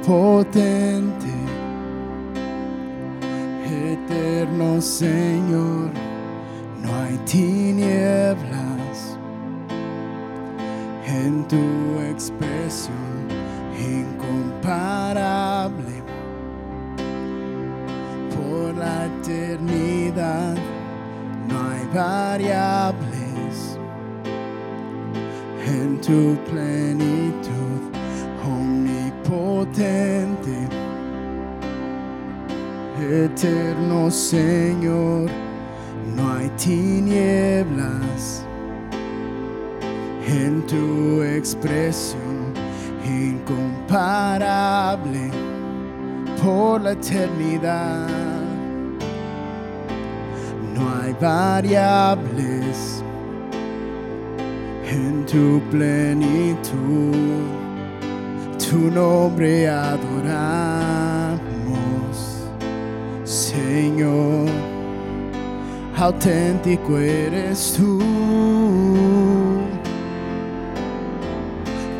[0.06, 1.23] Potente,
[4.84, 5.92] Señor,
[6.82, 9.18] no hay tinieblas
[11.08, 13.30] en tu expresión
[13.80, 14.84] incomparable.
[18.36, 20.58] Por la eternidad,
[21.48, 23.80] no hay variables
[25.66, 27.74] en tu plenitud
[29.24, 30.23] potente,
[33.26, 35.30] eterno Señor,
[36.16, 38.46] no hay tinieblas
[40.28, 42.54] en tu expresión
[43.06, 45.30] incomparable
[46.44, 48.10] por la eternidad.
[50.74, 53.04] No hay variables
[54.90, 57.14] en tu plenitud
[58.74, 61.03] tu nombre adoramos,
[63.74, 64.50] Señor.
[65.98, 68.00] Auténtico eres tú.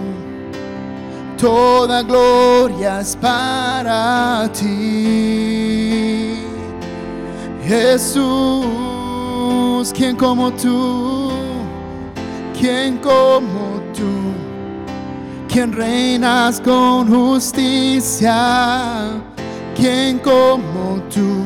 [1.38, 6.40] toda gloria es para ti.
[7.64, 8.64] Jesús,
[9.92, 11.30] quien como tú,
[12.58, 14.32] quien como tú
[15.48, 19.12] quien reinas con justicia,
[19.74, 21.44] quien como tú,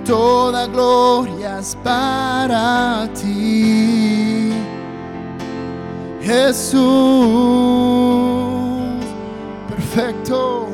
[0.04, 4.52] toda gloria es para ti,
[6.22, 6.82] Jesús,
[9.68, 10.66] perfecto,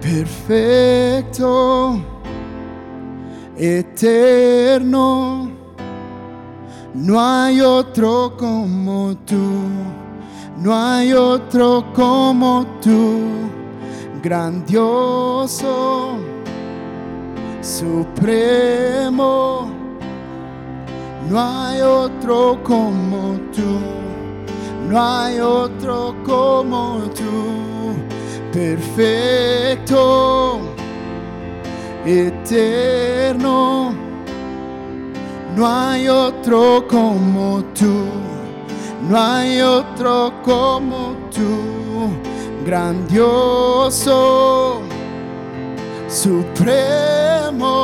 [0.00, 2.00] perfecto
[3.56, 5.50] eterno.
[6.94, 9.36] No hay otro como tú,
[10.58, 13.20] no hay otro como tú,
[14.22, 16.16] grandioso,
[17.60, 19.70] supremo.
[21.28, 23.80] No hay otro como tú,
[24.88, 27.96] no hay otro como tú,
[28.52, 30.60] perfecto
[32.06, 33.92] eterno.
[35.56, 38.04] No hay otro como tú,
[39.02, 42.08] no hay otro como tú,
[42.64, 44.14] grandioso,
[46.08, 47.76] supremo.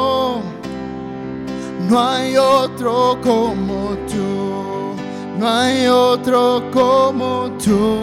[1.88, 4.94] No hay otro como tú,
[5.38, 7.98] no hay otro como tú,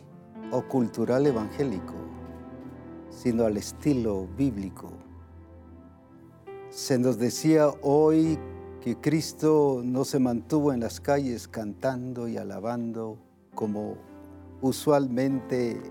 [0.51, 1.95] o cultural evangélico,
[3.09, 4.91] sino al estilo bíblico.
[6.69, 8.37] Se nos decía hoy
[8.79, 13.17] que Cristo no se mantuvo en las calles cantando y alabando
[13.55, 13.95] como
[14.61, 15.81] usualmente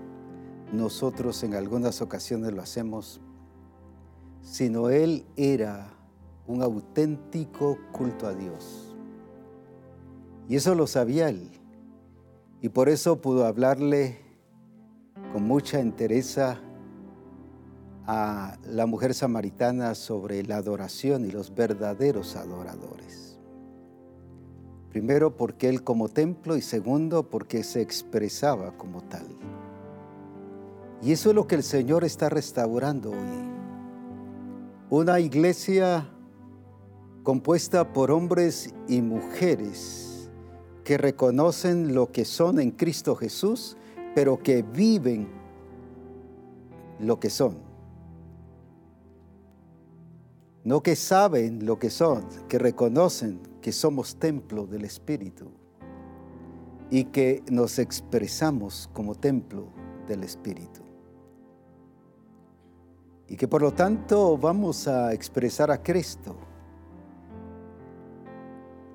[0.71, 3.19] nosotros en algunas ocasiones lo hacemos,
[4.41, 5.89] sino Él era
[6.47, 8.95] un auténtico culto a Dios.
[10.47, 11.49] Y eso lo sabía Él.
[12.61, 14.17] Y por eso pudo hablarle
[15.31, 16.59] con mucha entereza
[18.05, 23.39] a la mujer samaritana sobre la adoración y los verdaderos adoradores.
[24.89, 29.25] Primero porque Él como templo y segundo porque se expresaba como tal.
[31.01, 33.49] Y eso es lo que el Señor está restaurando hoy.
[34.89, 36.12] Una iglesia
[37.23, 40.29] compuesta por hombres y mujeres
[40.83, 43.77] que reconocen lo que son en Cristo Jesús,
[44.13, 45.29] pero que viven
[46.99, 47.57] lo que son.
[50.63, 55.51] No que saben lo que son, que reconocen que somos templo del Espíritu
[56.89, 59.67] y que nos expresamos como templo
[60.07, 60.83] del Espíritu
[63.27, 66.35] y que por lo tanto vamos a expresar a Cristo.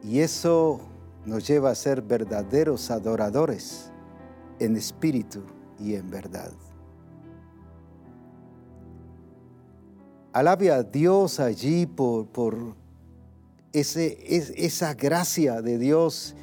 [0.03, 0.81] Y eso
[1.25, 3.91] nos lleva a ser verdaderos adoradores
[4.59, 5.43] en espíritu
[5.79, 6.53] y en verdad.
[10.33, 12.75] Alabe a Dios allí por, por
[13.73, 14.19] ese,
[14.65, 16.35] esa gracia de Dios,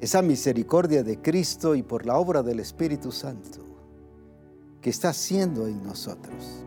[0.00, 3.60] esa misericordia de Cristo y por la obra del Espíritu Santo
[4.80, 6.61] que está haciendo en nosotros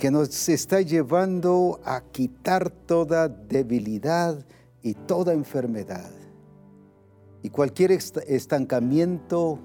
[0.00, 4.46] que nos está llevando a quitar toda debilidad
[4.82, 6.10] y toda enfermedad.
[7.42, 9.58] Y cualquier estancamiento,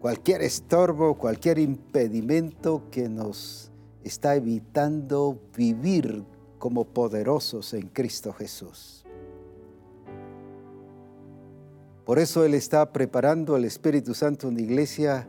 [0.00, 3.70] cualquier estorbo, cualquier impedimento que nos
[4.02, 6.24] está evitando vivir
[6.58, 9.04] como poderosos en Cristo Jesús.
[12.04, 15.28] Por eso Él está preparando al Espíritu Santo una iglesia,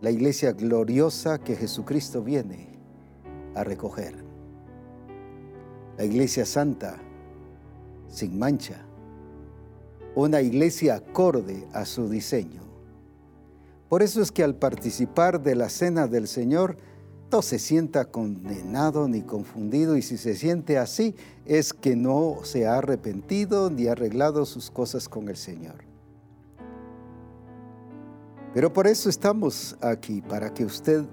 [0.00, 2.69] la iglesia gloriosa que Jesucristo viene
[3.60, 4.14] a recoger.
[5.96, 6.96] La iglesia santa,
[8.08, 8.84] sin mancha,
[10.14, 12.62] una iglesia acorde a su diseño.
[13.88, 16.76] Por eso es que al participar de la cena del Señor,
[17.30, 21.14] no se sienta condenado ni confundido y si se siente así
[21.46, 25.76] es que no se ha arrepentido ni arreglado sus cosas con el Señor.
[28.52, 31.04] Pero por eso estamos aquí, para que usted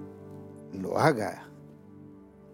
[0.72, 1.47] lo haga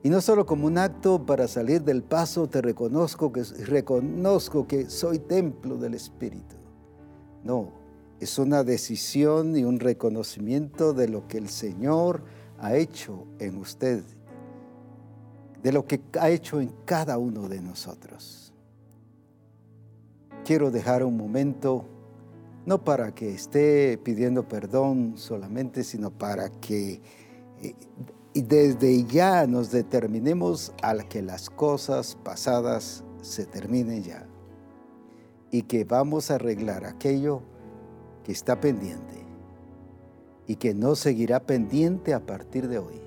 [0.04, 4.90] y no solo como un acto para salir del paso, te reconozco que, reconozco que
[4.90, 6.56] soy templo del Espíritu.
[7.42, 7.72] No,
[8.20, 12.22] es una decisión y un reconocimiento de lo que el Señor
[12.58, 14.02] ha hecho en usted,
[15.62, 18.52] de lo que ha hecho en cada uno de nosotros.
[20.44, 21.86] Quiero dejar un momento,
[22.66, 27.00] no para que esté pidiendo perdón solamente, sino para que
[27.62, 27.74] eh,
[28.34, 34.26] y desde ya nos determinemos al que las cosas pasadas se terminen ya
[35.52, 37.42] y que vamos a arreglar aquello
[38.24, 39.24] que está pendiente
[40.48, 43.00] y que no seguirá pendiente a partir de hoy,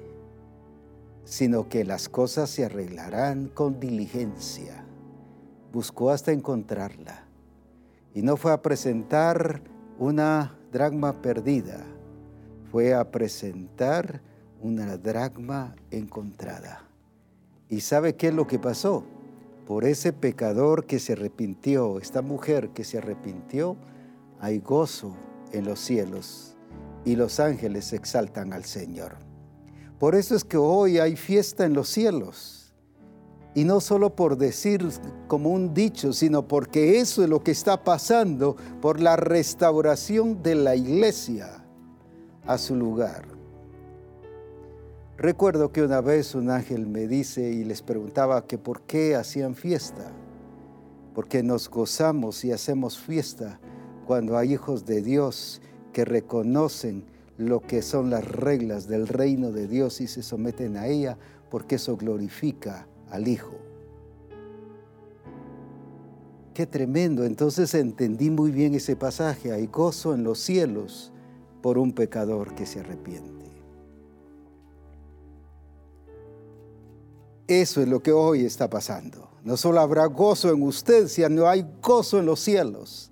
[1.25, 4.85] sino que las cosas se arreglarán con diligencia.
[5.73, 7.25] Buscó hasta encontrarla
[8.13, 9.61] y no fue a presentar
[9.99, 11.85] una dragma perdida,
[12.71, 14.21] fue a presentar
[14.61, 16.81] una dracma encontrada.
[17.69, 19.03] ¿Y sabe qué es lo que pasó?
[19.65, 23.75] Por ese pecador que se arrepintió, esta mujer que se arrepintió,
[24.39, 25.15] hay gozo
[25.51, 26.55] en los cielos
[27.03, 29.15] y los ángeles exaltan al Señor.
[29.99, 32.73] Por eso es que hoy hay fiesta en los cielos.
[33.55, 34.87] Y no solo por decir
[35.27, 40.55] como un dicho, sino porque eso es lo que está pasando por la restauración de
[40.55, 41.65] la iglesia
[42.45, 43.36] a su lugar.
[45.17, 49.55] Recuerdo que una vez un ángel me dice y les preguntaba que por qué hacían
[49.55, 50.11] fiesta,
[51.15, 53.59] porque nos gozamos y hacemos fiesta
[54.05, 55.59] cuando hay hijos de Dios
[55.91, 57.03] que reconocen
[57.37, 61.17] lo que son las reglas del reino de Dios y se someten a ella,
[61.49, 63.55] porque eso glorifica al Hijo.
[66.53, 67.23] Qué tremendo.
[67.23, 69.51] Entonces entendí muy bien ese pasaje.
[69.51, 71.11] Hay gozo en los cielos
[71.61, 73.36] por un pecador que se arrepiente.
[77.47, 79.29] Eso es lo que hoy está pasando.
[79.45, 83.11] No solo habrá gozo en usted, sino hay gozo en los cielos,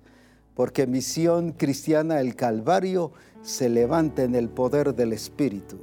[0.54, 5.78] porque Misión Cristiana el Calvario se levanta en el poder del Espíritu,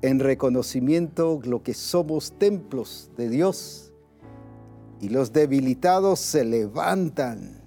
[0.00, 3.92] en reconocimiento lo que somos templos de Dios.
[5.02, 7.60] Y los debilitados se levantan,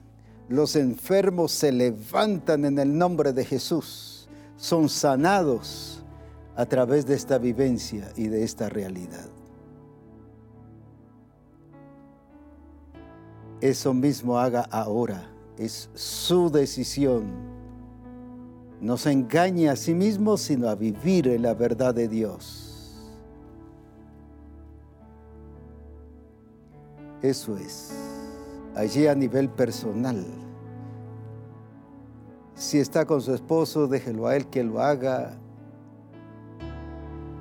[0.50, 6.04] los enfermos se levantan en el nombre de Jesús, son sanados
[6.56, 9.31] a través de esta vivencia y de esta realidad.
[13.62, 15.30] Eso mismo haga ahora.
[15.58, 17.26] Es su decisión.
[18.82, 23.08] No se engañe a sí mismo, sino a vivir en la verdad de Dios.
[27.22, 27.94] Eso es.
[28.76, 30.26] Allí a nivel personal.
[32.56, 35.34] Si está con su esposo, déjelo a él que lo haga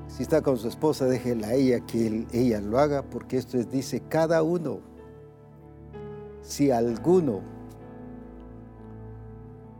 [0.08, 3.70] Si está con su esposa, déjela a ella que ella lo haga, porque esto es,
[3.70, 4.80] dice, cada uno,
[6.42, 7.40] si alguno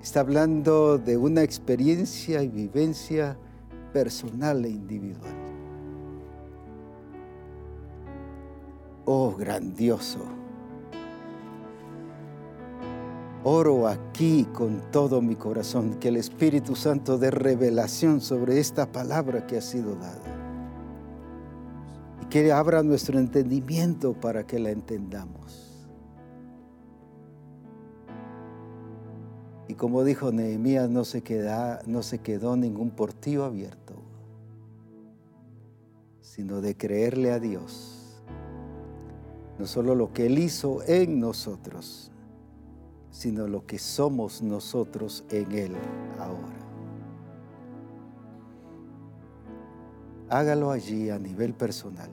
[0.03, 3.37] está hablando de una experiencia y vivencia
[3.93, 5.35] personal e individual.
[9.05, 10.21] Oh, grandioso.
[13.43, 19.47] Oro aquí con todo mi corazón que el Espíritu Santo dé revelación sobre esta palabra
[19.47, 20.37] que ha sido dada.
[22.23, 25.70] Y que abra nuestro entendimiento para que la entendamos.
[29.71, 33.95] Y como dijo Nehemías, no se, quedó ningún portillo abierto,
[36.21, 38.21] sino de creerle a Dios.
[39.61, 42.11] No solo lo que Él hizo en nosotros,
[43.13, 45.77] sino lo que somos nosotros en Él
[46.19, 46.59] ahora.
[50.31, 52.11] Hágalo allí a nivel personal.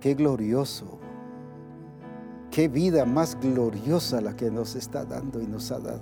[0.00, 1.00] Qué glorioso,
[2.56, 6.00] qué vida más gloriosa la que nos está dando y nos ha dado.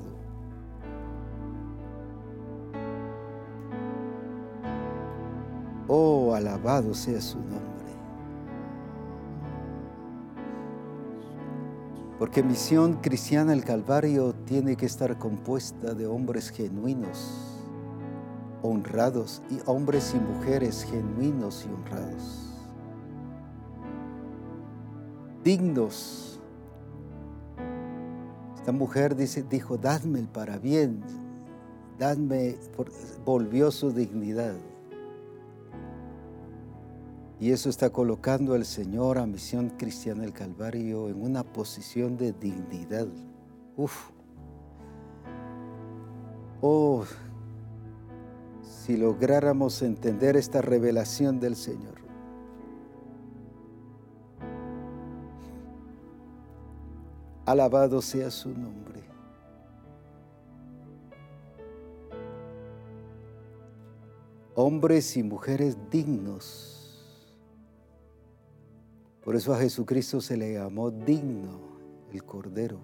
[5.89, 7.59] Oh, alabado sea su nombre.
[12.21, 17.65] Porque misión cristiana el Calvario tiene que estar compuesta de hombres genuinos,
[18.63, 22.55] honrados, y hombres y mujeres genuinos y honrados,
[25.43, 26.34] dignos.
[28.65, 31.03] Esta mujer dice, dijo, dadme el para bien,
[31.99, 32.57] dadme,
[33.23, 34.55] volvió su dignidad.
[37.39, 42.33] Y eso está colocando al Señor a Misión Cristiana del Calvario en una posición de
[42.33, 43.07] dignidad.
[43.77, 44.09] Uf.
[46.63, 47.05] Oh,
[48.63, 52.04] si lográramos entender esta revelación del Señor.
[57.47, 59.03] Alabado sea su nombre.
[64.55, 66.71] Hombres y mujeres dignos.
[69.23, 71.61] Por eso a Jesucristo se le llamó digno
[72.13, 72.79] el Cordero.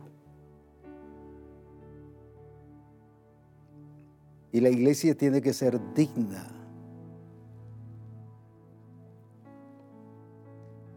[4.52, 6.48] Y la iglesia tiene que ser digna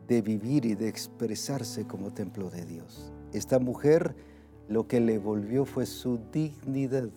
[0.08, 3.14] de vivir y de expresarse como templo de Dios.
[3.34, 4.16] Esta mujer
[4.70, 7.10] lo que le volvió fue su dignidad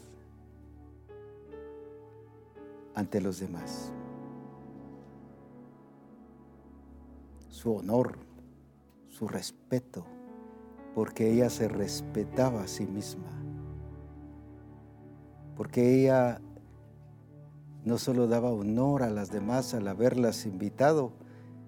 [2.94, 3.92] ante los demás.
[7.50, 8.16] Su honor,
[9.08, 10.04] su respeto,
[10.94, 13.30] porque ella se respetaba a sí misma.
[15.54, 16.40] Porque ella
[17.84, 21.12] no solo daba honor a las demás al haberlas invitado,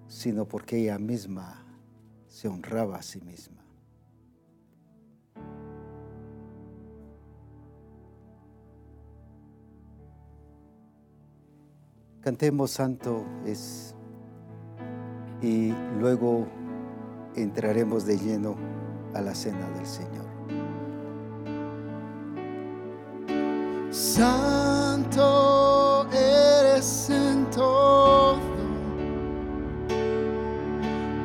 [0.07, 1.63] sino porque ella misma
[2.27, 3.58] se honraba a sí misma.
[12.21, 13.95] Cantemos Santo es
[15.41, 16.47] y luego
[17.35, 18.55] entraremos de lleno
[19.13, 20.27] a la cena del Señor.
[23.89, 25.29] Santo
[26.11, 28.37] eres en todo,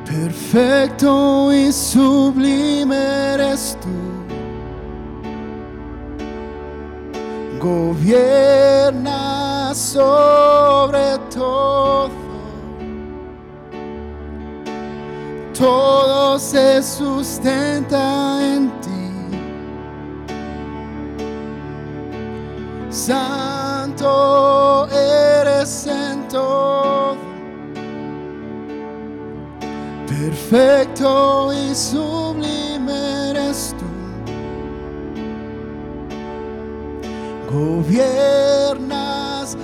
[0.07, 2.97] perfecto y sublime
[3.35, 3.89] eres tú.
[7.61, 12.09] Gobierna sobre todo,
[15.53, 18.91] todo se sustenta en ti.
[22.89, 27.17] Santo eres en todo,
[30.07, 33.87] perfecto y sublime eres tú.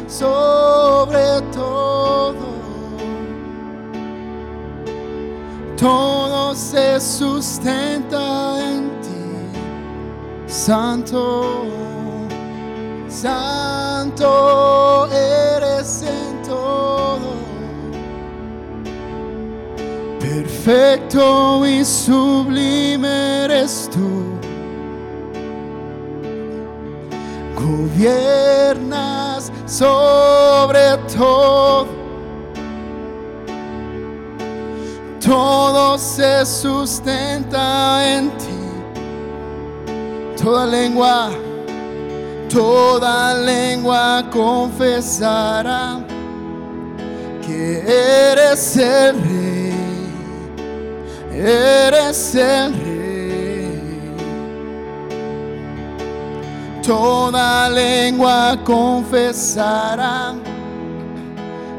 [0.07, 2.35] Sobre todo,
[5.77, 9.51] todo se sustenta en ti,
[10.47, 11.67] Santo.
[13.09, 17.35] Santo eres en todo,
[20.19, 24.31] perfecto y sublime eres tú.
[29.71, 31.87] Sobre todo,
[35.25, 38.47] todo se sustenta en ti.
[40.43, 41.31] Toda lengua
[42.51, 46.05] Toda lengua confesará
[47.47, 47.79] que
[48.33, 50.13] eres el rey,
[51.33, 53.00] eres el rey.
[56.91, 60.35] Toda lengua confesará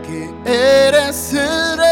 [0.05, 1.91] que eres el rey.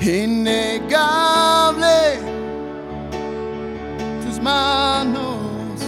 [0.00, 1.98] Innegable
[4.24, 5.80] tus manos.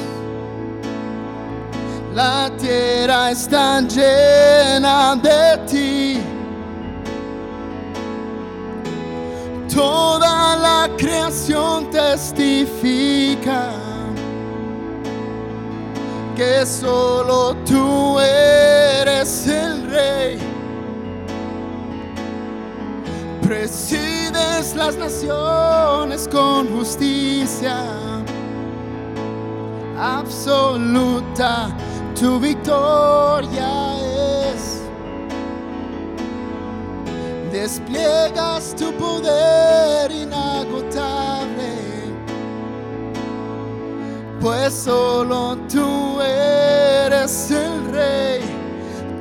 [2.12, 5.63] La tierra está llena de
[9.74, 13.72] Toda la creación testifica
[16.36, 20.38] que solo tú eres el rey.
[23.42, 27.76] Presides las naciones con justicia
[29.98, 31.76] absoluta,
[32.18, 34.43] tu victoria es.
[37.55, 41.72] Despliegas tu poder inagotable,
[44.40, 48.40] pues solo tú eres el rey,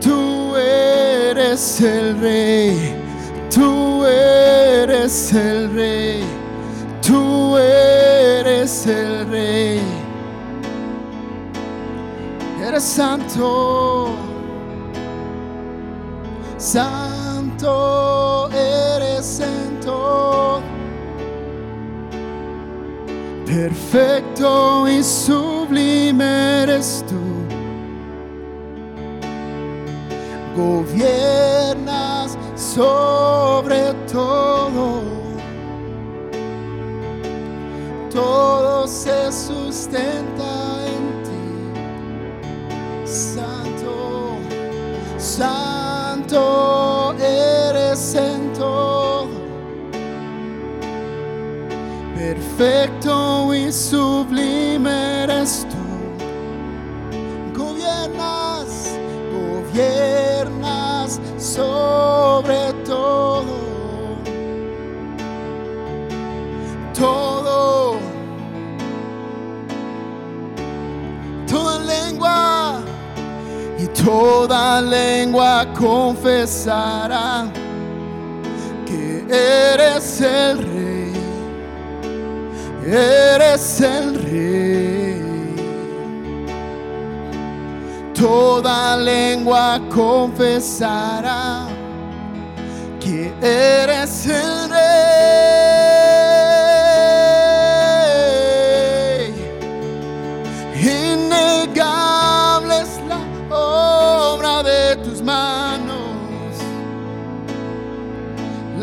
[0.02, 2.96] tú eres el rey,
[3.54, 6.24] tú eres el rey,
[7.06, 9.80] tú eres el rey.
[12.66, 14.08] Eres santo,
[16.58, 17.23] santo
[18.52, 20.62] eres en todo,
[23.46, 27.22] perfecto y sublime eres tú.
[30.56, 35.02] Gobiernas sobre todo,
[38.12, 41.46] todo se sustenta en ti.
[43.06, 44.38] Santo,
[45.18, 47.53] santo eres
[48.12, 49.30] en todo,
[52.16, 55.78] perfecto y sublime eres tú.
[57.58, 58.98] Gobiernas,
[59.32, 63.46] gobiernas sobre todo,
[66.94, 67.96] todo,
[71.48, 72.82] toda lengua
[73.80, 77.63] y toda lengua confesará
[79.30, 81.14] eres el rey,
[82.86, 85.24] eres el rey.
[88.14, 91.68] Toda lengua confesará
[93.00, 95.03] que eres el rey.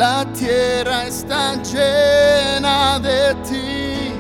[0.01, 4.15] La tierra está llena de ti.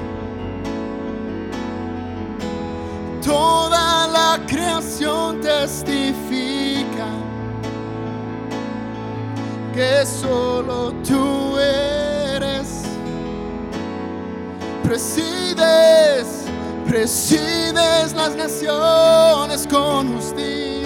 [3.25, 7.09] Toda la creación testifica
[9.73, 12.83] que solo tú eres.
[14.85, 16.45] Presides,
[16.87, 20.80] presides las naciones con justicia.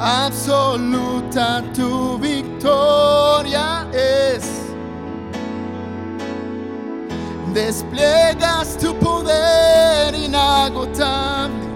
[0.00, 4.48] Absoluta tu victoria es.
[7.52, 11.66] Despliegas tu poder inagotable,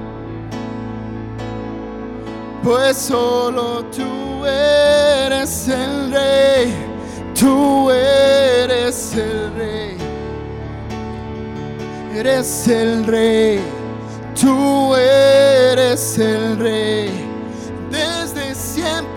[2.63, 6.75] pues solo tú eres el rey,
[7.35, 9.97] tú eres el rey,
[12.15, 13.61] eres el rey,
[14.41, 17.32] tú eres el rey,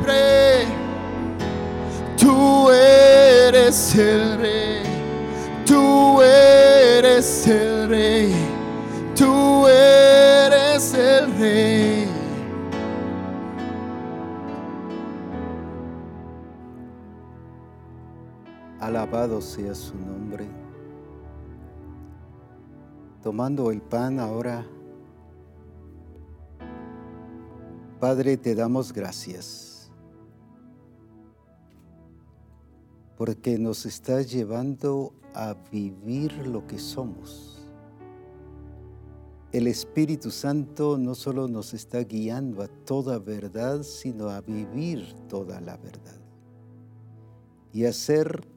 [0.06, 0.66] siempre,
[2.18, 4.76] tú eres el rey.
[5.66, 8.34] Tú eres el rey,
[9.18, 12.08] tú eres el rey.
[18.80, 20.48] Alabado sea su nombre.
[23.24, 24.64] Tomando el pan ahora,
[28.00, 29.75] Padre, te damos gracias
[33.18, 37.52] porque nos estás llevando a vivir lo que somos.
[39.52, 45.62] El Espíritu Santo no solo nos está guiando a toda verdad, sino a vivir toda
[45.62, 46.20] la verdad
[47.76, 48.48] y a ser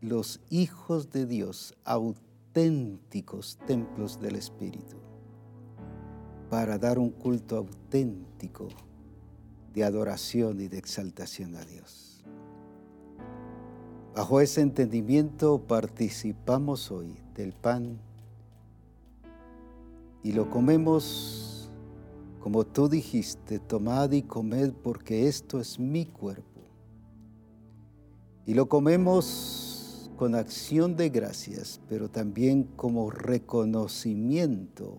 [0.00, 4.96] los hijos de Dios, auténticos templos del Espíritu,
[6.48, 8.68] para dar un culto auténtico
[9.74, 11.99] de adoración y de exaltación a Dios.
[14.14, 17.98] Bajo ese entendimiento participamos hoy del pan
[20.22, 21.50] y lo comemos
[22.40, 26.62] como tú dijiste, tomad y comed porque esto es mi cuerpo.
[28.46, 34.96] Y lo comemos con acción de gracias, pero también como reconocimiento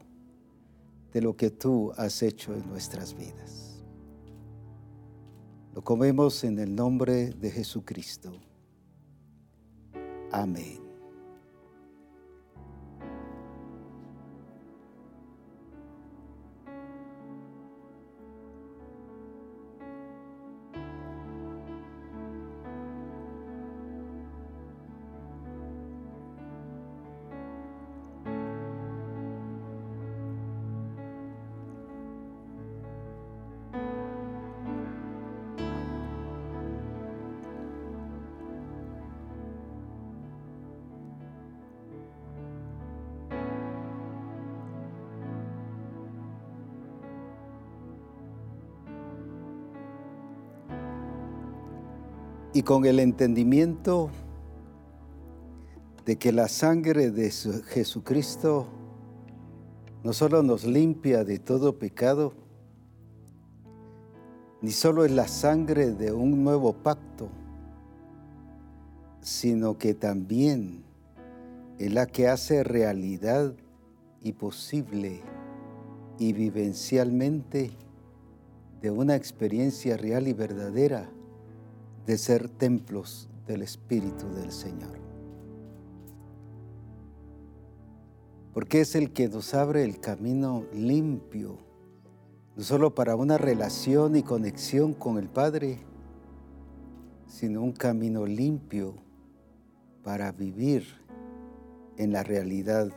[1.12, 3.84] de lo que tú has hecho en nuestras vidas.
[5.74, 8.32] Lo comemos en el nombre de Jesucristo.
[10.32, 10.81] Amén.
[52.62, 54.12] Y con el entendimiento
[56.06, 58.68] de que la sangre de Jesucristo
[60.04, 62.36] no solo nos limpia de todo pecado,
[64.62, 67.30] ni solo es la sangre de un nuevo pacto,
[69.22, 70.84] sino que también
[71.80, 73.56] es la que hace realidad
[74.22, 75.22] y posible
[76.20, 77.72] y vivencialmente
[78.84, 81.10] de una experiencia real y verdadera
[82.06, 85.00] de ser templos del Espíritu del Señor.
[88.54, 91.58] Porque es el que nos abre el camino limpio,
[92.56, 95.80] no solo para una relación y conexión con el Padre,
[97.28, 98.96] sino un camino limpio
[100.04, 100.86] para vivir
[101.98, 102.90] en la realidad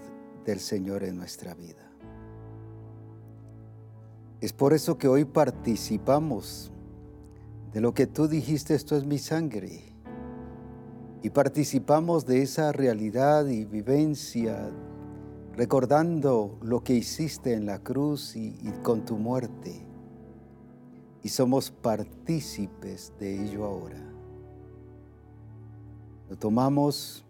[0.44, 1.90] del Señor en nuestra vida.
[4.40, 6.70] Es por eso que hoy participamos
[7.74, 9.82] de lo que tú dijiste, esto es mi sangre.
[11.22, 14.70] Y participamos de esa realidad y vivencia,
[15.56, 19.84] recordando lo que hiciste en la cruz y, con tu muerte.
[21.24, 24.00] Y somos partícipes de ello ahora.
[26.30, 27.24] Lo tomamos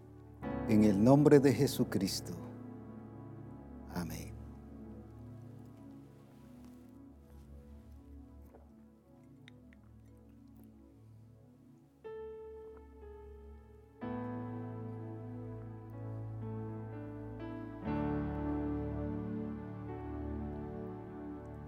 [0.69, 2.33] en el nombre de Jesucristo.
[3.95, 4.24] Amén.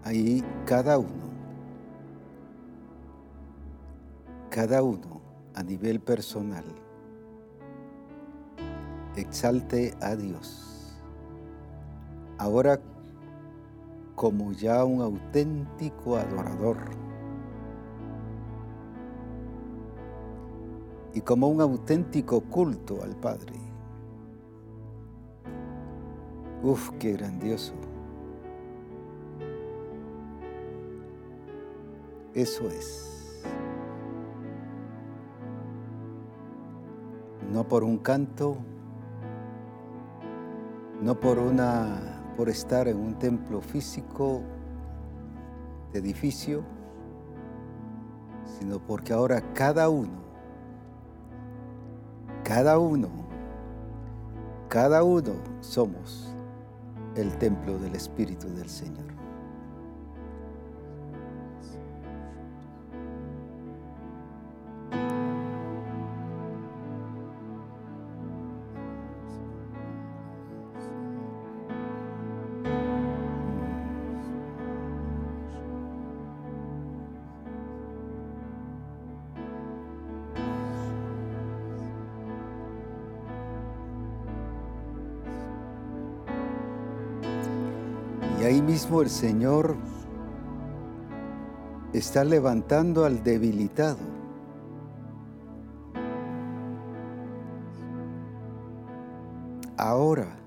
[0.07, 1.27] Ahí cada uno,
[4.49, 5.21] cada uno
[5.53, 6.63] a nivel personal,
[9.17, 10.97] exalte a Dios.
[12.37, 12.79] Ahora
[14.15, 16.77] como ya un auténtico adorador
[21.13, 23.53] y como un auténtico culto al Padre.
[26.63, 27.73] Uf, qué grandioso.
[32.37, 33.43] Eso es.
[37.51, 38.57] No por un canto,
[41.01, 44.43] no por una por estar en un templo físico
[45.91, 46.61] de edificio,
[48.59, 50.19] sino porque ahora cada uno,
[52.43, 53.09] cada uno,
[54.69, 56.31] cada uno somos
[57.15, 59.26] el templo del Espíritu del Señor.
[88.87, 89.75] El Señor
[91.93, 93.97] está levantando al debilitado.
[99.77, 100.37] Ahora.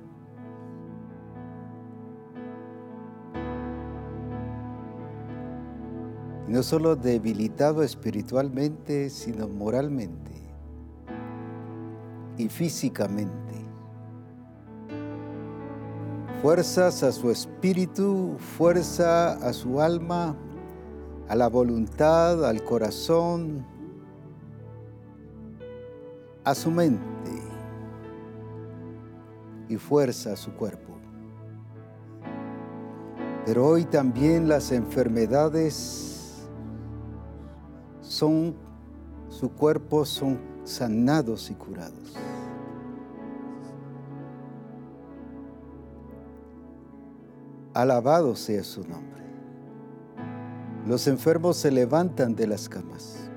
[6.48, 10.32] no solo debilitado espiritualmente, sino moralmente
[12.36, 13.59] y físicamente.
[16.42, 20.34] Fuerzas a su espíritu, fuerza a su alma,
[21.28, 23.66] a la voluntad, al corazón,
[26.42, 27.30] a su mente
[29.68, 30.94] y fuerza a su cuerpo.
[33.44, 36.48] Pero hoy también las enfermedades
[38.00, 38.56] son,
[39.28, 42.16] su cuerpo son sanados y curados.
[47.80, 49.22] Alabado sea su nombre.
[50.86, 53.30] Los enfermos se levantan de las camas,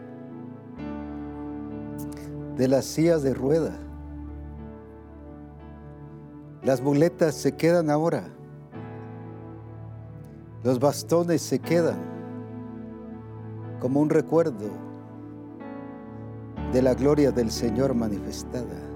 [2.57, 3.71] de las sillas de rueda.
[6.61, 8.25] Las muletas se quedan ahora.
[10.61, 11.99] Los bastones se quedan
[13.79, 14.71] como un recuerdo
[16.73, 18.92] de la gloria del Señor manifestada.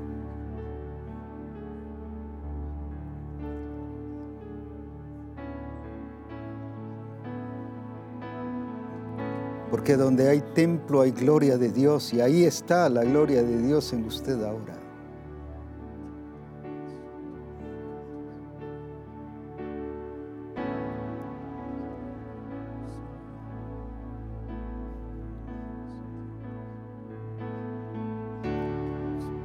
[9.88, 13.94] Porque donde hay templo hay gloria de Dios y ahí está la gloria de Dios
[13.94, 14.76] en usted ahora.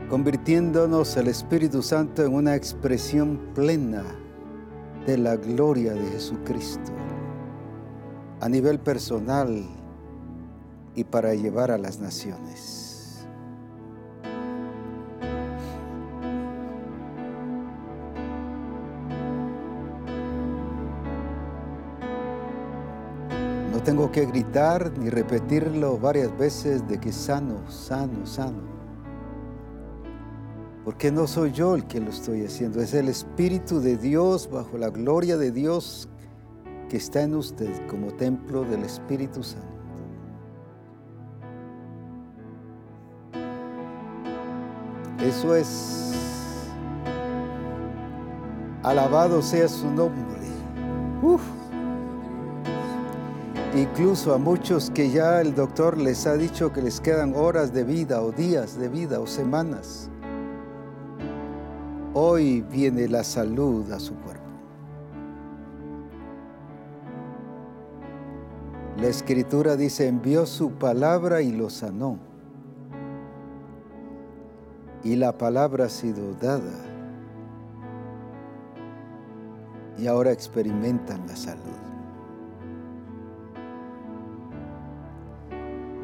[0.09, 4.03] convirtiéndonos el Espíritu Santo en una expresión plena
[5.07, 6.93] de la gloria de Jesucristo
[8.41, 9.82] a nivel personal
[10.95, 12.83] y para llevar a las naciones.
[23.73, 28.73] No tengo que gritar ni repetirlo varias veces de que sano, sano, sano.
[30.85, 34.77] Porque no soy yo el que lo estoy haciendo, es el Espíritu de Dios bajo
[34.77, 36.09] la gloria de Dios
[36.89, 39.72] que está en usted como templo del Espíritu Santo.
[45.23, 46.13] Eso es.
[48.83, 50.33] Alabado sea su nombre.
[53.75, 57.85] Incluso a muchos que ya el doctor les ha dicho que les quedan horas de
[57.85, 60.11] vida o días de vida o semanas.
[62.13, 64.43] Hoy viene la salud a su cuerpo.
[68.99, 72.32] La escritura dice, envió su palabra y lo sanó.
[75.05, 76.73] Y la palabra ha sido dada.
[79.99, 81.93] Y ahora experimentan la salud.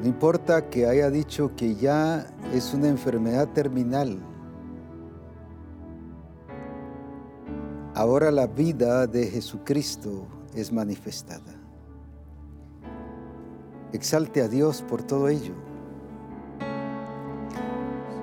[0.01, 4.19] No importa que haya dicho que ya es una enfermedad terminal.
[7.95, 11.55] Ahora la vida de Jesucristo es manifestada.
[13.93, 15.68] Exalte a Dios por todo ello.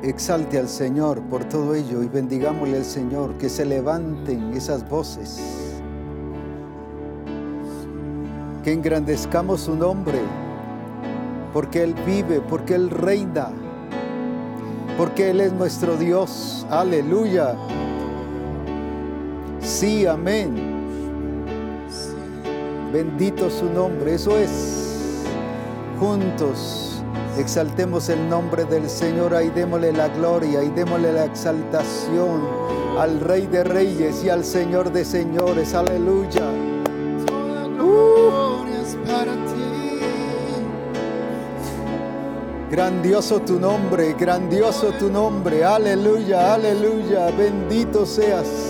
[0.06, 5.42] Exalte al Señor por todo ello y bendigámosle al Señor, que se levanten esas voces,
[8.64, 10.20] que engrandezcamos su nombre,
[11.52, 13.50] porque Él vive, porque Él reina,
[14.96, 16.68] porque Él es nuestro Dios.
[16.70, 17.56] Aleluya.
[19.60, 20.54] Sí, amén.
[22.94, 25.24] Bendito su nombre, eso es.
[26.00, 26.85] Juntos
[27.38, 32.42] exaltemos el nombre del Señor y démosle la gloria y démosle la exaltación
[32.98, 35.74] al Rey de Reyes y al Señor de Señores.
[35.74, 36.50] Aleluya.
[42.72, 45.64] Grandioso tu nombre, grandioso tu nombre.
[45.64, 47.32] Aleluya, aleluya.
[47.32, 48.65] Bendito seas.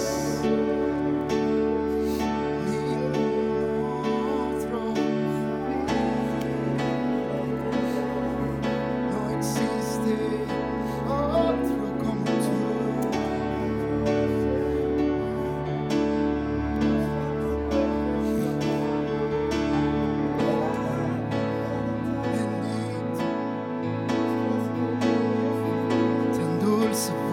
[26.95, 27.24] ransom.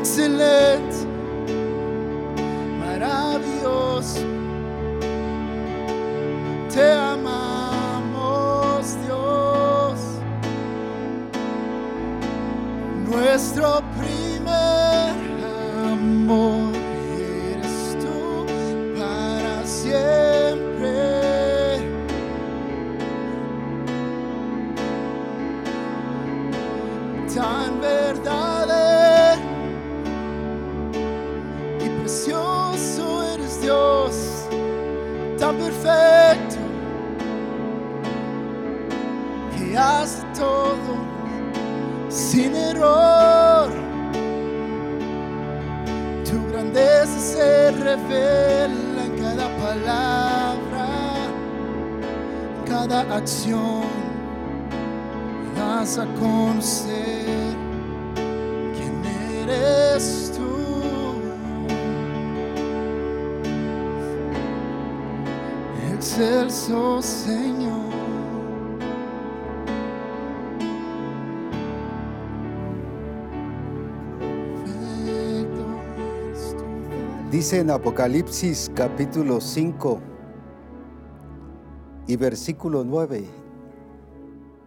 [0.00, 1.06] Excelente,
[2.78, 4.18] maravilloso,
[77.52, 80.00] En Apocalipsis capítulo 5
[82.06, 83.24] y versículo 9,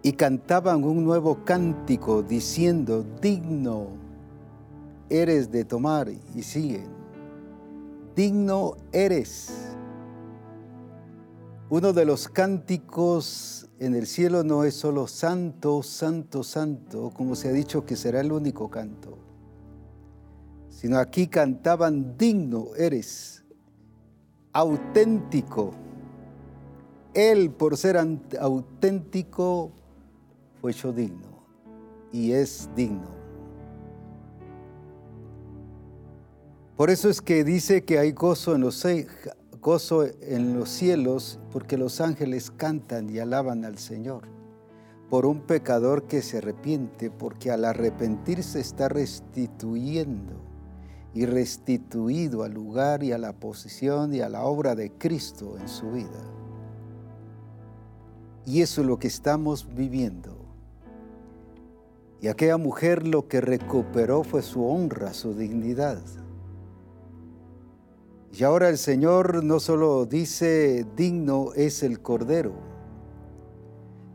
[0.02, 3.88] y cantaban un nuevo cántico diciendo, digno
[5.10, 6.88] eres de tomar, y siguen,
[8.18, 9.54] digno eres.
[11.70, 17.48] Uno de los cánticos en el cielo no es solo santo, santo, santo, como se
[17.48, 19.23] ha dicho que será el único canto
[20.76, 23.44] sino aquí cantaban digno eres,
[24.52, 25.72] auténtico.
[27.14, 27.98] Él por ser
[28.40, 29.72] auténtico
[30.60, 31.46] fue hecho digno
[32.12, 33.14] y es digno.
[36.76, 39.08] Por eso es que dice que hay gozo en los, ce-
[39.62, 44.24] gozo en los cielos porque los ángeles cantan y alaban al Señor
[45.10, 50.43] por un pecador que se arrepiente, porque al arrepentirse está restituyendo
[51.14, 55.68] y restituido al lugar y a la posición y a la obra de Cristo en
[55.68, 56.10] su vida.
[58.46, 60.36] Y eso es lo que estamos viviendo.
[62.20, 66.02] Y aquella mujer lo que recuperó fue su honra, su dignidad.
[68.32, 72.54] Y ahora el Señor no solo dice digno es el Cordero,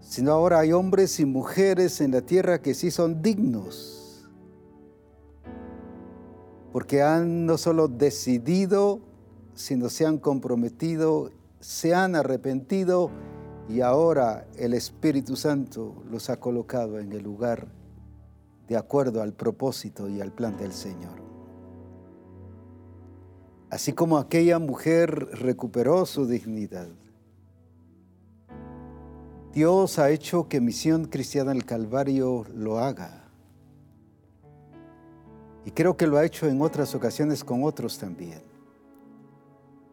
[0.00, 3.97] sino ahora hay hombres y mujeres en la tierra que sí son dignos
[6.72, 9.00] porque han no solo decidido,
[9.54, 11.30] sino se han comprometido,
[11.60, 13.10] se han arrepentido
[13.68, 17.68] y ahora el Espíritu Santo los ha colocado en el lugar
[18.68, 21.22] de acuerdo al propósito y al plan del Señor.
[23.70, 26.88] Así como aquella mujer recuperó su dignidad,
[29.52, 33.27] Dios ha hecho que Misión Cristiana del Calvario lo haga.
[35.68, 38.40] Y creo que lo ha hecho en otras ocasiones con otros también.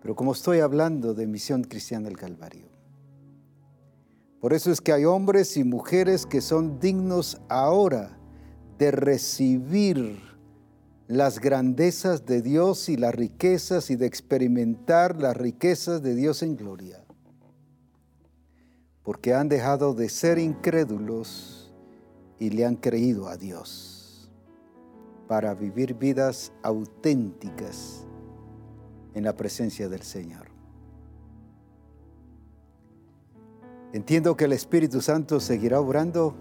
[0.01, 2.69] Pero como estoy hablando de Misión Cristiana del Calvario,
[4.39, 8.17] por eso es que hay hombres y mujeres que son dignos ahora
[8.77, 10.17] de recibir
[11.09, 16.55] las grandezas de Dios y las riquezas y de experimentar las riquezas de Dios en
[16.55, 17.03] gloria.
[19.03, 21.75] Porque han dejado de ser incrédulos
[22.39, 23.94] y le han creído a Dios
[25.27, 28.05] para vivir vidas auténticas
[29.13, 30.47] en la presencia del Señor.
[33.93, 36.35] Entiendo que el Espíritu Santo seguirá obrando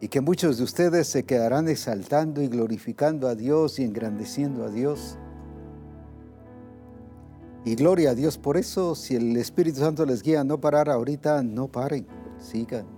[0.00, 4.70] y que muchos de ustedes se quedarán exaltando y glorificando a Dios y engrandeciendo a
[4.70, 5.18] Dios.
[7.64, 10.88] Y gloria a Dios por eso, si el Espíritu Santo les guía a no parar
[10.88, 12.06] ahorita, no paren,
[12.38, 12.97] sigan.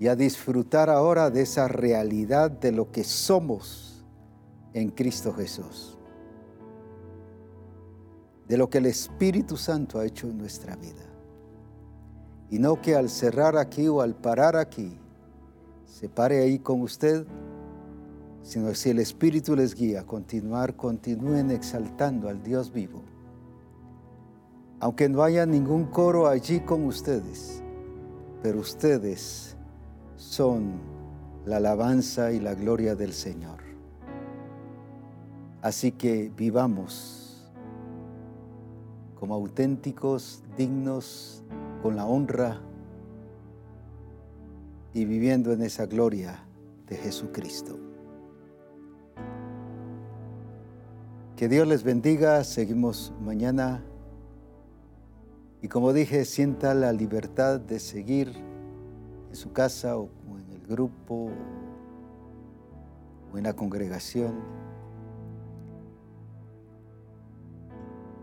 [0.00, 4.04] Y a disfrutar ahora de esa realidad de lo que somos
[4.72, 5.98] en Cristo Jesús.
[8.46, 11.04] De lo que el Espíritu Santo ha hecho en nuestra vida.
[12.50, 14.98] Y no que al cerrar aquí o al parar aquí,
[15.84, 17.26] se pare ahí con usted,
[18.42, 23.02] sino si el Espíritu les guía a continuar, continúen exaltando al Dios vivo.
[24.80, 27.62] Aunque no haya ningún coro allí con ustedes,
[28.42, 29.47] pero ustedes
[30.18, 30.72] son
[31.46, 33.60] la alabanza y la gloria del Señor.
[35.62, 37.48] Así que vivamos
[39.18, 41.42] como auténticos, dignos,
[41.82, 42.60] con la honra
[44.92, 46.44] y viviendo en esa gloria
[46.88, 47.78] de Jesucristo.
[51.36, 53.84] Que Dios les bendiga, seguimos mañana
[55.62, 58.47] y como dije, sienta la libertad de seguir
[59.38, 61.30] su casa o en el grupo
[63.32, 64.34] o en la congregación.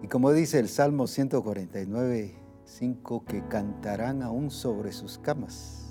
[0.03, 2.35] Y como dice el Salmo 149,
[2.65, 5.85] 5, que cantarán aún sobre sus camas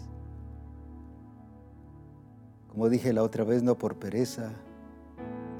[2.74, 4.51] como dije la otra vez, no por pereza,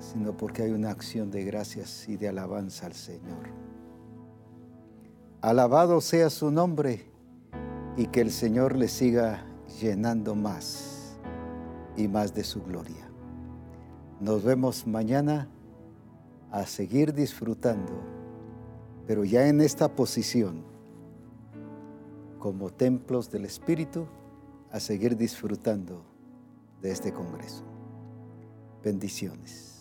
[0.01, 3.51] sino porque hay una acción de gracias y de alabanza al Señor.
[5.41, 7.07] Alabado sea su nombre
[7.97, 9.47] y que el Señor le siga
[9.81, 11.17] llenando más
[11.97, 13.09] y más de su gloria.
[14.21, 15.49] Nos vemos mañana
[16.51, 17.93] a seguir disfrutando,
[19.07, 20.63] pero ya en esta posición,
[22.39, 24.07] como templos del Espíritu,
[24.71, 26.05] a seguir disfrutando
[26.81, 27.65] de este Congreso.
[28.83, 29.74] Bendiciones.